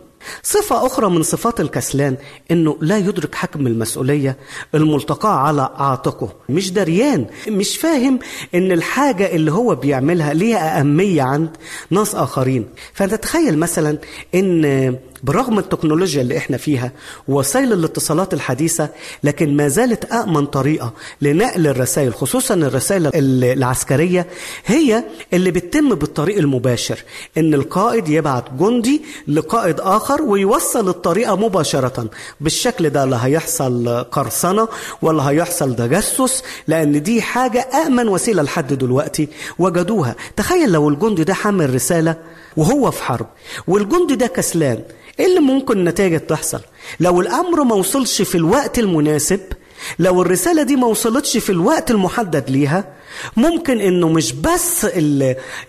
صفة 0.43 0.85
أخرى 0.85 1.09
من 1.09 1.23
صفات 1.23 1.59
الكسلان 1.59 2.17
إنه 2.51 2.77
لا 2.81 2.97
يدرك 2.97 3.35
حجم 3.35 3.67
المسؤولية 3.67 4.37
الملتقاة 4.75 5.29
على 5.35 5.69
عاتقه. 5.75 6.29
مش 6.49 6.71
دريان 6.71 7.25
مش 7.47 7.77
فاهم 7.77 8.19
إن 8.55 8.71
الحاجة 8.71 9.35
اللي 9.35 9.51
هو 9.51 9.75
بيعملها 9.75 10.33
ليها 10.33 10.79
أهمية 10.79 11.21
عند 11.21 11.49
ناس 11.89 12.15
آخرين. 12.15 12.65
فتتخيل 12.93 13.57
مثلا 13.57 13.97
إن 14.35 14.95
برغم 15.23 15.59
التكنولوجيا 15.59 16.21
اللي 16.21 16.37
إحنا 16.37 16.57
فيها 16.57 16.91
ووسائل 17.27 17.73
الاتصالات 17.73 18.33
الحديثة 18.33 18.89
لكن 19.23 19.57
ما 19.57 19.67
زالت 19.67 20.05
أأمن 20.11 20.45
طريقة 20.45 20.93
لنقل 21.21 21.67
الرسائل 21.67 22.13
خصوصا 22.13 22.53
الرسائل 22.53 23.11
العسكرية 23.43 24.27
هي 24.65 25.03
اللي 25.33 25.51
بتتم 25.51 25.95
بالطريق 25.95 26.37
المباشر. 26.37 26.99
إن 27.37 27.53
القائد 27.53 28.09
يبعت 28.09 28.43
جندي 28.59 29.01
لقائد 29.27 29.79
آخر 29.79 30.21
ويوصل 30.21 30.89
الطريقة 30.89 31.35
مباشرة. 31.35 32.09
بالشكل 32.41 32.89
ده 32.89 33.05
لا 33.05 33.25
هيحصل 33.25 34.03
قرصنة 34.11 34.67
ولا 35.01 35.23
هيحصل 35.29 35.75
تجسس 35.75 36.43
لأن 36.67 37.03
دي 37.03 37.21
حاجة 37.21 37.59
أأمن 37.59 38.07
وسيلة 38.07 38.43
لحد 38.43 38.73
دلوقتي 38.73 39.27
وجدوها. 39.59 40.15
تخيل 40.35 40.71
لو 40.71 40.89
الجندي 40.89 41.23
ده 41.23 41.33
حمل 41.33 41.73
رسالة 41.75 42.15
وهو 42.57 42.91
في 42.91 43.03
حرب. 43.03 43.27
والجندي 43.67 44.15
ده 44.15 44.27
كسلان. 44.27 44.79
إيه 45.19 45.25
اللي 45.25 45.39
ممكن 45.39 45.83
نتائج 45.83 46.19
تحصل؟ 46.19 46.61
لو 46.99 47.21
الأمر 47.21 47.63
ما 47.63 47.75
وصلش 47.75 48.21
في 48.21 48.35
الوقت 48.35 48.79
المناسب 48.79 49.39
لو 49.99 50.21
الرسالة 50.21 50.63
دي 50.63 50.75
ما 50.75 50.87
وصلتش 50.87 51.37
في 51.37 51.49
الوقت 51.49 51.91
المحدد 51.91 52.49
ليها 52.49 52.93
ممكن 53.37 53.79
إنه 53.81 54.09
مش 54.09 54.33
بس 54.33 54.87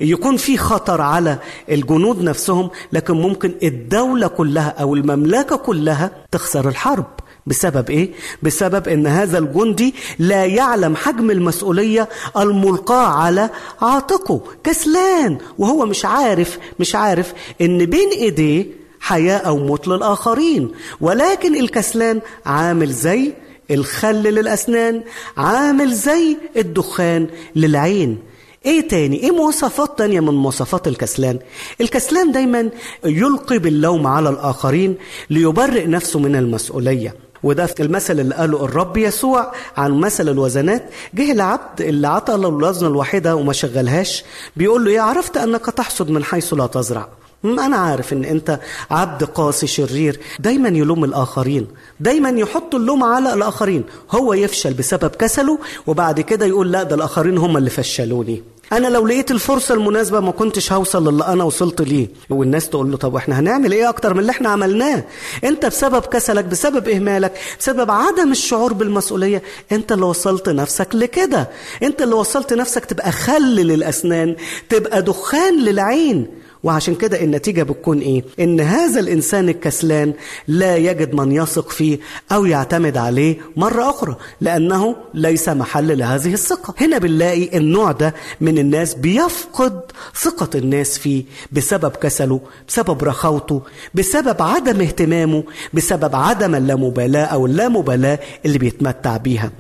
يكون 0.01 0.37
في 0.37 0.57
خطر 0.57 1.01
على 1.01 1.39
الجنود 1.71 2.23
نفسهم 2.23 2.71
لكن 2.93 3.15
ممكن 3.15 3.55
الدولة 3.63 4.27
كلها 4.29 4.69
أو 4.69 4.95
المملكة 4.95 5.57
كلها 5.57 6.11
تخسر 6.31 6.69
الحرب. 6.69 7.07
بسبب 7.49 7.91
إيه؟ 7.91 8.11
بسبب 8.43 8.89
إن 8.89 9.07
هذا 9.07 9.39
الجندي 9.39 9.95
لا 10.19 10.45
يعلم 10.45 10.97
حجم 10.97 11.31
المسؤولية 11.31 12.09
الملقاة 12.37 13.07
على 13.07 13.51
عاتقه 13.83 14.41
كسلان 14.65 15.39
وهو 15.59 15.87
مش 15.87 16.05
عارف 16.05 16.59
مش 16.81 16.95
عارف 16.95 17.33
إن 17.61 17.85
بين 17.85 18.09
إيديه 18.11 18.67
حياة 19.01 19.39
أو 19.39 19.57
موت 19.59 19.89
للآخرين. 19.89 20.71
ولكن 21.01 21.57
الكسلان 21.57 22.21
عامل 22.47 22.93
زي 22.93 23.33
الخل 23.71 24.23
للأسنان 24.23 25.03
عامل 25.37 25.93
زي 25.93 26.37
الدخان 26.57 27.27
للعين. 27.57 28.19
إيه 28.67 28.89
تاني؟ 28.89 29.23
إيه 29.23 29.31
مواصفات 29.31 29.99
تانية 29.99 30.21
من 30.21 30.35
مواصفات 30.35 30.89
الكسلان؟ 30.89 31.39
الكسلان 31.81 32.33
دايما 32.33 32.71
يلقي 33.05 33.59
باللوم 33.59 34.07
على 34.07 34.29
الآخرين 34.29 34.95
ليبرئ 35.31 35.87
نفسه 35.87 36.19
من 36.19 36.37
المسؤولية. 36.37 37.15
وده 37.43 37.67
في 37.67 37.83
المثل 37.83 38.21
اللي 38.21 38.35
قاله 38.35 38.65
الرب 38.65 38.97
يسوع 38.97 39.53
عن 39.77 39.93
مثل 39.93 40.29
الوزنات. 40.29 40.91
جه 41.15 41.33
العبد 41.33 41.81
اللي 41.81 42.09
عطى 42.09 42.37
له 42.37 42.49
الوزنه 42.49 42.89
الواحده 42.89 43.37
وما 43.37 43.53
شغلهاش 43.53 44.25
بيقول 44.57 44.85
له 44.85 44.91
إيه 44.91 45.01
عرفت 45.01 45.37
أنك 45.37 45.67
تحصد 45.67 46.11
من 46.11 46.25
حيث 46.25 46.55
لا 46.55 46.67
تزرع. 46.67 47.09
أنا 47.45 47.77
عارف 47.77 48.13
إن 48.13 48.25
أنت 48.25 48.61
عبد 48.91 49.25
قاسي 49.25 49.67
شرير 49.67 50.21
دايما 50.39 50.69
يلوم 50.69 51.05
الآخرين 51.05 51.67
دايما 52.01 52.31
يحط 52.31 52.75
اللوم 52.75 53.05
على 53.05 53.35
الآخرين. 53.35 53.85
هو 54.11 54.33
يفشل 54.33 54.75
بسبب 54.75 55.11
كسله 55.11 55.59
وبعد 55.87 56.21
كده 56.21 56.47
يقول 56.47 56.73
لا 56.73 56.83
ده 56.83 56.95
الآخرين 56.95 57.39
هم 57.39 57.57
اللي 57.57 57.71
فشلوني. 57.71 58.43
أنا 58.73 58.87
لو 58.89 59.07
لقيت 59.07 59.31
الفرصة 59.31 59.75
المناسبة 59.75 60.21
ما 60.21 60.31
كنتش 60.31 60.73
هوصل 60.73 61.09
للي 61.15 61.27
أنا 61.27 61.45
وصلت 61.45 61.83
ليه. 61.83 62.09
والناس 62.31 62.69
تقول 62.69 62.91
له 62.91 62.97
طب 62.97 63.15
وإحنا 63.15 63.41
هنعمل 63.41 63.73
إيه 63.73 63.89
أكتر 63.89 64.15
من 64.15 64.21
اللي 64.21 64.31
إحنا 64.33 64.49
عملناه؟ 64.49 65.05
أنت 65.45 65.67
بسبب 65.67 66.03
كسلك 66.05 66.45
بسبب 66.45 66.89
إهمالك 66.89 67.33
بسبب 67.61 67.91
عدم 67.91 68.31
الشعور 68.33 68.73
بالمسؤولية 68.73 69.43
أنت 69.73 69.93
اللي 69.93 70.05
وصلت 70.07 70.49
نفسك 70.49 70.89
لكده. 70.95 71.49
أنت 71.83 72.03
اللي 72.03 72.15
وصلت 72.15 72.53
نفسك 72.53 72.85
تبقى 72.85 73.13
خل 73.13 73.43
للأسنان 73.57 74.37
تبقى 74.69 75.03
دخان 75.03 75.61
للعين. 75.61 76.27
وعشان 76.63 76.95
كده 76.95 77.21
النتيجة 77.25 77.63
بتكون 77.63 77.99
إيه؟ 78.01 78.25
إن 78.41 78.61
هذا 78.61 79.01
الإنسان 79.01 79.49
الكسلان 79.49 80.13
لا 80.49 80.77
يجد 80.77 81.15
من 81.15 81.33
يثق 81.33 81.71
فيه 81.71 81.99
أو 82.33 82.45
يعتمد 82.45 82.97
عليه 82.97 83.37
مرة 83.57 83.91
أخرى 83.91 84.17
لأنه 84.41 84.97
ليس 85.15 85.49
محل 85.49 85.99
لهذه 85.99 86.33
الثقة 86.33 86.75
هنا 86.81 86.99
بنلاقي 86.99 87.59
النوع 87.59 87.93
ده 87.93 88.15
من 88.41 88.59
الناس 88.59 88.95
بيفقد 88.95 89.81
ثقة 90.23 90.59
الناس 90.59 90.99
فيه 90.99 91.25
بسبب 91.53 91.91
كسله 91.91 92.41
بسبب 92.69 93.05
رخاوته 93.05 93.63
بسبب 93.95 94.43
عدم 94.43 94.81
اهتمامه 94.81 95.45
بسبب 95.75 96.15
عدم 96.17 96.55
اللامبالاة 96.55 97.25
أو 97.25 97.47
اللامبالاة 97.47 98.19
اللي 98.47 98.59
بيتمتع 98.59 99.17
بيها 99.17 99.51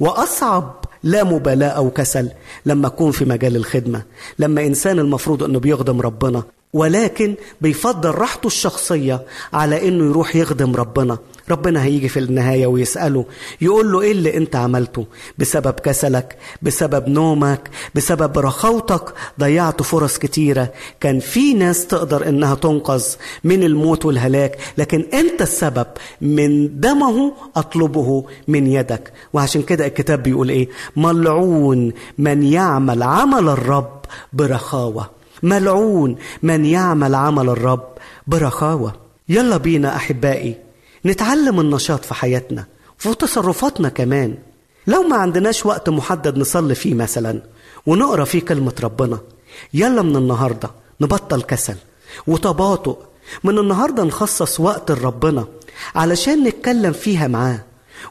وأصعب 0.00 0.84
لا 1.02 1.24
مبالاة 1.24 1.68
أو 1.68 1.90
كسل 1.90 2.30
لما 2.66 2.86
أكون 2.86 3.10
في 3.10 3.24
مجال 3.24 3.56
الخدمة 3.56 4.02
لما 4.38 4.66
إنسان 4.66 4.98
المفروض 4.98 5.42
أنه 5.42 5.58
بيخدم 5.58 6.00
ربنا 6.00 6.42
ولكن 6.76 7.34
بيفضل 7.60 8.10
راحته 8.10 8.46
الشخصية 8.46 9.22
على 9.52 9.88
أنه 9.88 10.04
يروح 10.10 10.36
يخدم 10.36 10.76
ربنا. 10.76 11.18
ربنا 11.50 11.82
هيجي 11.84 12.08
في 12.08 12.18
النهاية 12.18 12.66
ويسأله 12.66 13.24
يقول 13.60 13.92
له 13.92 14.00
إيه 14.00 14.12
اللي 14.12 14.36
أنت 14.36 14.56
عملته؟ 14.56 15.06
بسبب 15.38 15.72
كسلك 15.72 16.36
بسبب 16.62 17.08
نومك 17.08 17.70
بسبب 17.94 18.38
رخاوتك 18.38 19.14
ضيعت 19.40 19.82
فرص 19.82 20.18
كتيرة. 20.18 20.72
كان 21.00 21.20
في 21.20 21.54
ناس 21.54 21.86
تقدر 21.86 22.28
إنها 22.28 22.54
تنقذ 22.54 23.04
من 23.44 23.62
الموت 23.62 24.04
والهلاك 24.04 24.58
لكن 24.78 25.06
أنت 25.14 25.42
السبب 25.42 25.86
من 26.20 26.80
دمه 26.80 27.32
أطلبه 27.56 28.24
من 28.48 28.66
يدك. 28.66 29.12
وعشان 29.32 29.62
كده 29.62 29.86
الكتاب 29.86 30.22
بيقول 30.22 30.48
إيه؟ 30.48 30.68
ملعون 30.96 31.92
من 32.18 32.42
يعمل 32.42 33.02
عمل 33.02 33.48
الرب 33.48 34.00
برخاوة. 34.32 35.15
ملعون 35.46 36.16
من 36.42 36.64
يعمل 36.64 37.14
عمل 37.14 37.48
الرب 37.48 37.88
برخاوة. 38.26 38.92
يلا 39.28 39.56
بينا 39.56 39.96
أحبائي 39.96 40.56
نتعلم 41.06 41.60
النشاط 41.60 42.04
في 42.04 42.14
حياتنا 42.14 42.64
وفي 42.98 43.14
تصرفاتنا 43.14 43.88
كمان. 43.88 44.34
لو 44.86 45.02
ما 45.02 45.16
عندناش 45.16 45.66
وقت 45.66 45.88
محدد 45.88 46.38
نصلي 46.38 46.74
فيه 46.74 46.94
مثلا 46.94 47.42
ونقرأ 47.86 48.24
فيه 48.24 48.40
كلمة 48.40 48.72
ربنا 48.82 49.18
يلا 49.74 50.02
من 50.02 50.16
النهاردة 50.16 50.70
نبطل 51.00 51.42
كسل 51.42 51.76
وتباطؤ. 52.26 52.96
من 53.44 53.58
النهاردة 53.58 54.04
نخصص 54.04 54.60
وقت 54.60 54.90
لربنا 54.90 55.44
علشان 55.94 56.44
نتكلم 56.44 56.92
فيها 56.92 57.28
معاه 57.28 57.64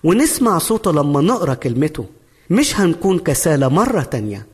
ونسمع 0.04 0.58
صوته 0.58 0.92
لما 0.92 1.22
نقرأ 1.22 1.54
كلمته. 1.54 2.06
مش 2.50 2.80
هنكون 2.80 3.20
كسالى 3.20 3.70
مرة 3.70 4.02
تانية. 4.02 4.46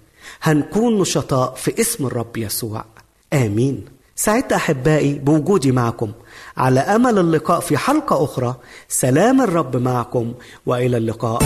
هنكون 0.44 1.02
نشطاء 1.02 1.54
في 1.56 1.82
اسم 1.82 2.06
الرب 2.06 2.38
يسوع. 2.38 2.86
آمين. 3.34 3.86
سعدت 4.16 4.54
أحبائي 4.54 5.14
بوجودي 5.14 5.72
معكم. 5.72 6.12
على 6.58 6.80
أمل 6.80 7.20
اللقاء 7.20 7.60
في 7.60 7.78
حلقة 7.78 8.24
أخرى 8.24 8.56
سلام 8.89 9.42
الرب 9.42 9.78
معكم 9.78 10.34
وإلى 10.66 10.98
اللقاء. 10.98 11.44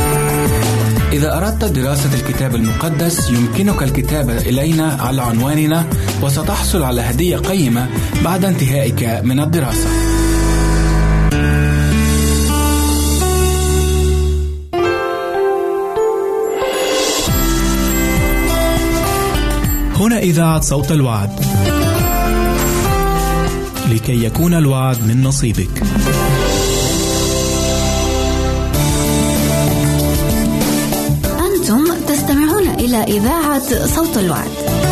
إذا 1.11 1.37
أردت 1.37 1.63
دراسة 1.65 2.13
الكتاب 2.13 2.55
المقدس 2.55 3.29
يمكنك 3.29 3.83
الكتابة 3.83 4.37
إلينا 4.37 4.97
على 5.01 5.21
عنواننا 5.21 5.85
وستحصل 6.23 6.83
على 6.83 7.01
هدية 7.01 7.37
قيمة 7.37 7.89
بعد 8.23 8.45
انتهائك 8.45 9.03
من 9.23 9.39
الدراسة. 9.39 10.14
هنا 19.95 20.19
إذاعة 20.19 20.61
صوت 20.61 20.91
الوعد. 20.91 21.29
لكي 23.91 24.25
يكون 24.25 24.53
الوعد 24.53 25.07
من 25.07 25.23
نصيبك. 25.23 25.83
أنتم 31.23 31.85
تستمعون 32.07 32.67
إلى 32.67 33.03
إذاعة 33.03 33.85
صوت 33.85 34.17
الوعد. 34.17 34.84